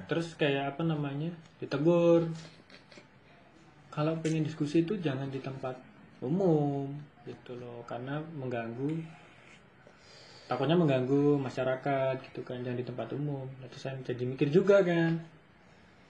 terus 0.06 0.28
kayak 0.34 0.74
apa 0.74 0.82
namanya? 0.84 1.30
Ditegur. 1.58 2.30
Kalau 3.90 4.18
pengen 4.20 4.42
diskusi 4.42 4.82
itu 4.82 4.98
jangan 4.98 5.30
di 5.30 5.38
tempat 5.38 5.78
umum 6.20 6.90
gitu 7.24 7.54
loh. 7.56 7.82
Karena 7.84 8.18
mengganggu 8.34 8.90
takutnya 10.46 10.76
mengganggu 10.76 11.40
masyarakat 11.40 12.20
gitu 12.32 12.44
kan 12.44 12.60
jangan 12.62 12.78
di 12.78 12.86
tempat 12.86 13.08
umum. 13.16 13.48
Terus 13.72 13.82
saya 13.82 13.96
jadi 14.04 14.24
mikir 14.28 14.52
juga 14.52 14.84
kan. 14.84 15.24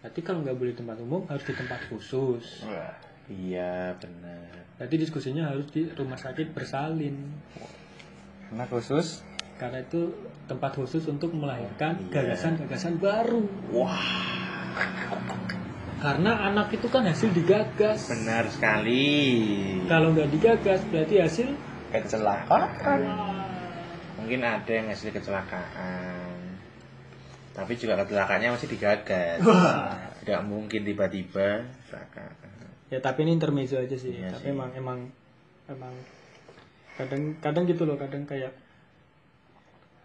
Berarti 0.04 0.20
kalau 0.20 0.44
nggak 0.44 0.58
boleh 0.60 0.72
di 0.76 0.80
tempat 0.84 0.98
umum 1.00 1.22
harus 1.32 1.46
di 1.48 1.56
tempat 1.56 1.80
khusus. 1.88 2.68
Wah, 2.68 2.92
iya 3.32 3.96
benar. 3.96 4.68
Berarti 4.76 4.96
diskusinya 5.00 5.48
harus 5.48 5.72
di 5.72 5.88
rumah 5.96 6.20
sakit 6.20 6.52
bersalin. 6.52 7.16
Karena 8.52 8.66
khusus? 8.68 9.24
Karena 9.56 9.80
itu 9.80 10.12
tempat 10.44 10.76
khusus 10.76 11.08
untuk 11.08 11.32
melahirkan 11.32 12.04
Iya. 12.12 12.36
gagasan-gagasan 12.36 13.00
baru. 13.00 13.48
Wah. 13.72 14.04
Karena 16.04 16.52
anak 16.52 16.76
itu 16.76 16.92
kan 16.92 17.08
hasil 17.08 17.32
digagas. 17.32 18.12
Benar 18.12 18.52
sekali. 18.52 19.08
Kalau 19.88 20.12
nggak 20.12 20.30
digagas 20.36 20.84
berarti 20.92 21.16
hasil 21.24 21.48
kecelakaan. 21.96 23.33
Mungkin 24.24 24.40
ada 24.48 24.72
yang 24.72 24.88
hasil 24.88 25.12
kecelakaan. 25.12 26.56
Tapi 27.52 27.76
juga 27.76 28.00
kecelakaannya 28.00 28.56
masih 28.56 28.72
digagas. 28.72 29.44
Tidak 30.24 30.42
mungkin 30.48 30.88
tiba-tiba 30.88 31.68
kecelakaan. 31.84 32.32
Ya 32.88 33.04
tapi 33.04 33.28
ini 33.28 33.36
intermezzo 33.36 33.76
aja 33.76 34.00
sih. 34.00 34.16
Iya 34.16 34.32
tapi 34.32 34.48
sih. 34.48 34.56
emang 34.56 34.72
emang 34.80 35.00
emang 35.68 35.94
kadang 36.96 37.36
kadang 37.44 37.68
gitu 37.68 37.84
loh 37.84 38.00
kadang 38.00 38.24
kayak 38.24 38.56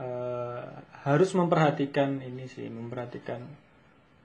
eh, 0.02 0.64
harus 1.06 1.30
memperhatikan 1.38 2.18
ini 2.18 2.50
sih 2.50 2.66
memperhatikan 2.66 3.46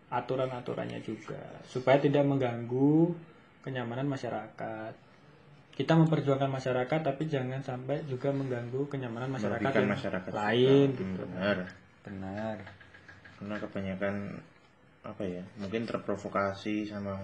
aturan-aturannya 0.10 1.06
juga. 1.06 1.62
Supaya 1.69 2.01
tidak 2.01 2.25
mengganggu 2.25 3.13
kenyamanan 3.62 4.10
masyarakat 4.10 5.12
kita 5.73 5.97
memperjuangkan 5.97 6.53
masyarakat 6.53 6.99
tapi 7.01 7.25
jangan 7.25 7.62
sampai 7.65 8.05
juga 8.05 8.29
mengganggu 8.29 8.86
kenyamanan 8.93 9.33
masyarakat 9.33 9.62
Merugikan 9.62 9.81
yang 9.81 9.93
masyarakat. 9.97 10.31
Lain 10.31 10.88
Hmm, 10.93 10.99
gitu. 11.01 11.21
benar. 11.25 11.57
Benar. 12.05 12.57
Karena 13.41 13.55
kebanyakan 13.57 14.15
apa 15.03 15.23
ya 15.27 15.43
mungkin 15.59 15.83
terprovokasi 15.83 16.88
sama 16.88 17.19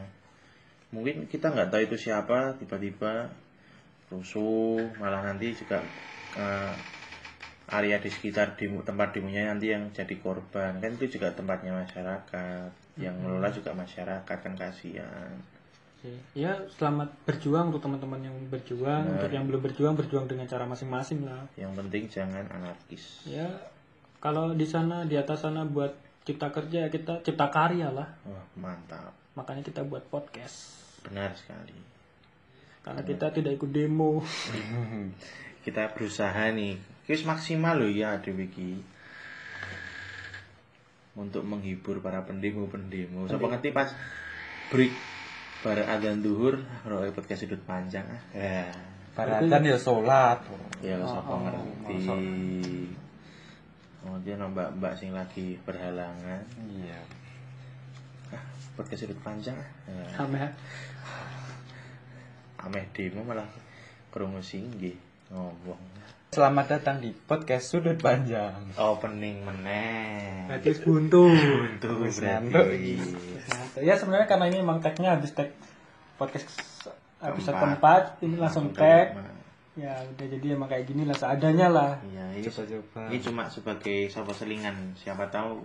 mungkin 0.92 1.32
kita 1.32 1.48
nggak 1.48 1.72
tahu 1.72 1.82
itu 1.88 1.96
siapa 2.10 2.60
tiba-tiba 2.60 3.32
rusuh 4.12 4.84
malah 5.00 5.24
nanti 5.24 5.54
juga 5.56 5.80
eh, 6.36 6.76
area 7.70 8.02
di 8.02 8.10
sekitar 8.10 8.58
demo, 8.58 8.82
tempat 8.82 9.14
demonya 9.14 9.54
nanti 9.54 9.70
yang 9.70 9.94
jadi 9.94 10.18
korban. 10.18 10.82
Kan 10.82 10.98
itu 10.98 11.22
juga 11.22 11.30
tempatnya 11.38 11.78
masyarakat 11.86 12.72
yang 12.98 13.14
mengelola 13.22 13.54
juga 13.54 13.72
masyarakat 13.78 14.38
kan 14.42 14.54
kasihan 14.58 15.30
Oke. 16.00 16.16
ya 16.32 16.56
selamat 16.80 17.12
berjuang 17.28 17.76
untuk 17.76 17.84
teman-teman 17.84 18.24
yang 18.24 18.36
berjuang 18.48 19.04
Benar. 19.04 19.20
untuk 19.20 19.32
yang 19.36 19.44
belum 19.52 19.62
berjuang 19.68 19.96
berjuang 20.00 20.26
dengan 20.32 20.48
cara 20.48 20.64
masing-masing 20.64 21.28
lah. 21.28 21.44
Yang 21.60 21.76
penting 21.76 22.04
jangan 22.08 22.48
anarkis. 22.48 23.28
Ya 23.28 23.52
kalau 24.24 24.56
di 24.56 24.64
sana 24.64 25.04
di 25.04 25.20
atas 25.20 25.44
sana 25.44 25.68
buat 25.68 25.92
cipta 26.24 26.56
kerja 26.56 26.88
kita 26.88 27.20
cipta 27.20 27.52
karya 27.52 27.92
lah. 27.92 28.16
Wah 28.24 28.48
mantap. 28.56 29.12
Makanya 29.36 29.60
kita 29.60 29.84
buat 29.84 30.08
podcast. 30.08 30.80
Benar 31.04 31.36
sekali. 31.36 31.76
Karena 32.80 33.04
kita 33.04 33.36
tidak 33.36 33.60
ikut 33.60 33.68
demo. 33.68 34.24
Kita 35.68 35.92
berusaha 35.92 36.56
nih. 36.56 36.80
Wis 37.12 37.28
maksimal 37.28 37.76
loh 37.76 37.92
ya 37.92 38.16
Dewi 38.24 38.48
Ki 38.48 38.80
untuk 41.20 41.44
menghibur 41.44 42.00
para 42.00 42.24
pendemo-pendemo. 42.24 43.28
Siapa 43.28 43.44
ngerti 43.44 43.76
pas 43.76 43.92
break 44.72 45.19
bar 45.60 45.76
adzan 45.76 46.24
duhur 46.24 46.56
roe 46.88 47.10
podcast 47.12 47.44
sudut 47.44 47.60
panjang 47.68 48.08
ah. 48.08 48.22
Ya, 48.32 48.64
Baratan 49.12 49.60
ya 49.68 49.76
sholat 49.76 50.40
ya 50.80 50.96
siapa 51.04 51.34
ngerti. 51.36 52.00
Oh, 54.08 54.16
dia 54.24 54.40
nambah 54.40 54.80
mbak 54.80 54.96
sing 54.96 55.12
lagi 55.12 55.60
berhalangan. 55.68 56.40
iya 56.64 56.96
Ah, 58.32 58.44
podcast 58.80 59.04
sudut 59.04 59.20
panjang 59.20 59.60
ah. 59.60 59.70
Ya, 59.92 60.24
Ame- 60.24 60.56
ameh 62.60 62.84
demo 62.92 63.24
malah 63.24 63.48
krungu 64.12 64.40
singgih 64.40 64.96
ngomong. 65.32 65.80
Selamat 66.30 66.66
datang 66.70 67.02
di 67.02 67.10
podcast 67.10 67.74
sudut 67.74 67.98
panjang 67.98 68.54
Opening 68.78 69.42
meneh. 69.42 70.46
Berarti 70.46 70.70
buntu. 70.86 71.26
Wis 72.06 72.22
berarti. 72.22 73.02
ya 73.82 73.98
sebenarnya 73.98 74.28
karena 74.30 74.46
ini 74.46 74.62
emang 74.62 74.78
tagnya 74.78 75.18
habis 75.18 75.34
tag 75.34 75.50
podcast 76.22 76.46
episode 77.18 77.58
Keempat. 77.58 78.22
ini 78.22 78.38
langsung 78.38 78.70
tag 78.72 79.18
ya 79.74 79.96
udah 80.06 80.28
jadi 80.28 80.54
emang 80.54 80.70
kayak 80.70 80.86
gini 80.86 81.08
lah 81.08 81.16
seadanya 81.16 81.68
lah 81.72 81.92
Iya, 82.06 82.26
ini 82.36 82.46
coba-coba 82.46 83.00
Ini 83.10 83.18
cuma 83.24 83.44
sebagai 83.48 83.98
sahabat 84.12 84.36
selingan. 84.36 84.78
Siapa 84.94 85.32
tahu 85.32 85.64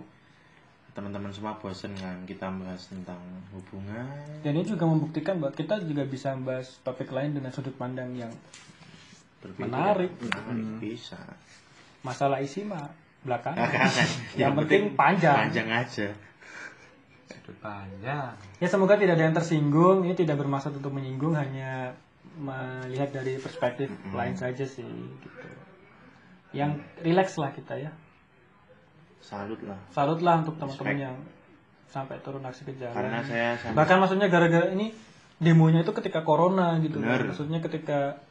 teman-teman 0.95 1.27
semua 1.29 1.59
bosen 1.59 1.91
kan 1.99 2.23
kita 2.23 2.47
bahas 2.47 2.87
tentang 2.87 3.19
hubungan. 3.51 4.07
dan 4.39 4.55
ini 4.55 4.63
juga 4.63 4.87
membuktikan 4.87 5.43
bahwa 5.43 5.51
kita 5.51 5.83
juga 5.83 6.07
bisa 6.07 6.31
membahas 6.31 6.79
topik 6.81 7.11
lain 7.11 7.35
dengan 7.35 7.51
sudut 7.51 7.75
pandang 7.75 8.15
yang 8.15 8.31
Berbeda. 9.45 9.61
Menarik. 9.63 10.11
Menarik 10.17 10.67
bisa. 10.79 11.19
masalah 12.01 12.37
isi 12.37 12.61
mah 12.61 12.85
belakangan 13.21 13.57
Belakangan. 13.59 14.07
yang 14.35 14.53
penting 14.55 14.93
panjang 14.93 15.49
Panjang 15.49 15.69
aja. 15.71 16.07
sudut 17.25 17.57
panjang 17.59 18.33
ya 18.55 18.67
semoga 18.67 18.93
tidak 18.93 19.17
ada 19.17 19.25
yang 19.25 19.33
tersinggung 19.33 20.01
ini 20.01 20.13
tidak 20.13 20.37
bermaksud 20.37 20.73
untuk 20.73 20.89
menyinggung 20.91 21.33
hanya 21.33 21.97
melihat 22.35 23.09
dari 23.11 23.37
perspektif 23.37 23.89
lain 24.11 24.33
saja 24.33 24.61
sih 24.61 24.85
gitu 24.85 25.47
yang 26.53 26.75
rileks 26.99 27.35
lah 27.35 27.49
kita 27.49 27.75
ya 27.79 27.91
Salut 29.19 29.57
lah. 29.61 29.81
salut 29.89 30.21
lah 30.21 30.37
untuk 30.39 30.55
teman-teman 30.55 30.97
yang 31.01 31.15
sampai 31.87 32.21
turun 32.21 32.41
aksi 32.41 32.61
ke 32.61 32.77
jalan 32.77 32.93
Karena 32.93 33.19
saya 33.21 33.57
sama 33.57 33.73
bahkan 33.73 33.97
maksudnya 33.97 34.27
gara-gara 34.27 34.69
ini 34.69 34.93
demonya 35.37 35.81
itu 35.81 35.89
ketika 35.91 36.21
corona 36.21 36.77
gitu 36.77 37.01
Benar. 37.01 37.25
maksudnya 37.25 37.57
ketika 37.59 38.21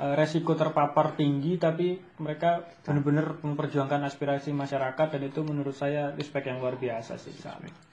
resiko 0.00 0.56
terpapar 0.56 1.14
tinggi 1.14 1.60
tapi 1.60 2.00
mereka 2.18 2.64
benar-benar 2.88 3.38
memperjuangkan 3.44 4.08
aspirasi 4.08 4.50
masyarakat 4.56 5.18
dan 5.18 5.22
itu 5.22 5.44
menurut 5.44 5.76
saya 5.76 6.16
respect 6.16 6.48
yang 6.48 6.58
luar 6.64 6.80
biasa 6.80 7.20
sih. 7.20 7.34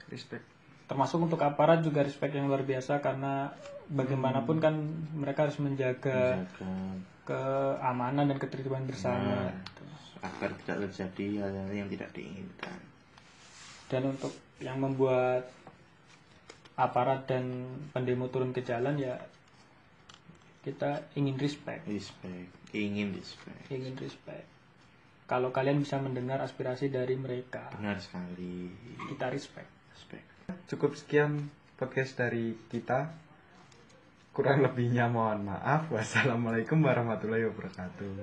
Respect 0.08 0.60
termasuk 0.90 1.22
untuk 1.22 1.38
aparat 1.46 1.86
juga 1.86 2.02
respect 2.02 2.34
yang 2.34 2.50
luar 2.50 2.66
biasa 2.66 2.98
karena 2.98 3.54
bagaimanapun 3.94 4.58
kan 4.58 4.74
mereka 5.14 5.46
harus 5.46 5.62
menjaga 5.62 6.42
menjaga. 6.42 6.98
keamanan 7.30 8.26
dan 8.26 8.42
ketertiban 8.42 8.90
bersama. 8.90 9.54
Agar 10.26 10.52
tidak 10.66 10.90
terjadi 10.90 11.46
hal-hal 11.46 11.70
yang 11.72 11.88
tidak 11.94 12.10
diinginkan. 12.12 12.76
dan 13.90 14.06
untuk 14.06 14.30
yang 14.62 14.78
membuat 14.78 15.50
aparat 16.78 17.26
dan 17.26 17.66
pendemo 17.90 18.30
turun 18.30 18.54
ke 18.54 18.62
jalan 18.62 19.02
ya 19.02 19.18
kita 20.60 21.08
ingin 21.16 21.40
respect. 21.40 21.88
Respect, 21.88 22.52
ingin 22.76 23.16
respect. 23.16 23.64
ingin 23.72 23.96
respect. 23.96 24.46
Kalau 25.30 25.54
kalian 25.54 25.80
bisa 25.80 26.02
mendengar 26.02 26.42
aspirasi 26.42 26.90
dari 26.90 27.14
mereka 27.14 27.70
Benar 27.78 28.02
sekali. 28.02 28.74
kita 29.14 29.30
respect. 29.30 29.70
Respect. 29.94 30.26
cukup 30.66 30.98
sekian 30.98 31.54
podcast 31.78 32.18
dari 32.18 32.58
kita. 32.68 33.14
Kurang 34.34 34.66
lebihnya 34.66 35.06
mohon 35.12 35.46
maaf. 35.48 35.88
Wassalamualaikum 35.94 36.82
warahmatullahi 36.82 37.46
wabarakatuh. 37.50 38.14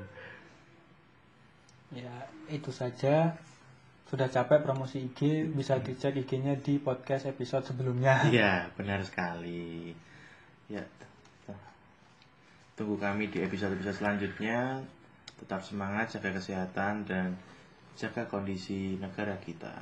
Ya 1.95 2.27
itu 2.51 2.75
saja. 2.75 3.39
Sudah 4.07 4.31
capek 4.31 4.63
promosi 4.63 5.03
IG 5.03 5.51
bisa 5.51 5.83
dicek 5.83 6.15
IG-nya 6.15 6.55
di 6.63 6.79
podcast 6.79 7.27
episode 7.27 7.67
sebelumnya. 7.67 8.23
Iya, 8.31 8.71
benar 8.79 9.03
sekali. 9.03 9.91
Ya, 10.71 10.87
tunggu 12.77 13.01
kami 13.01 13.33
di 13.33 13.41
episode-episode 13.41 13.97
selanjutnya. 13.97 14.85
Tetap 15.41 15.65
semangat, 15.65 16.13
jaga 16.13 16.37
kesehatan, 16.37 17.09
dan 17.09 17.33
jaga 17.97 18.29
kondisi 18.29 19.01
negara 19.01 19.41
kita. 19.41 19.73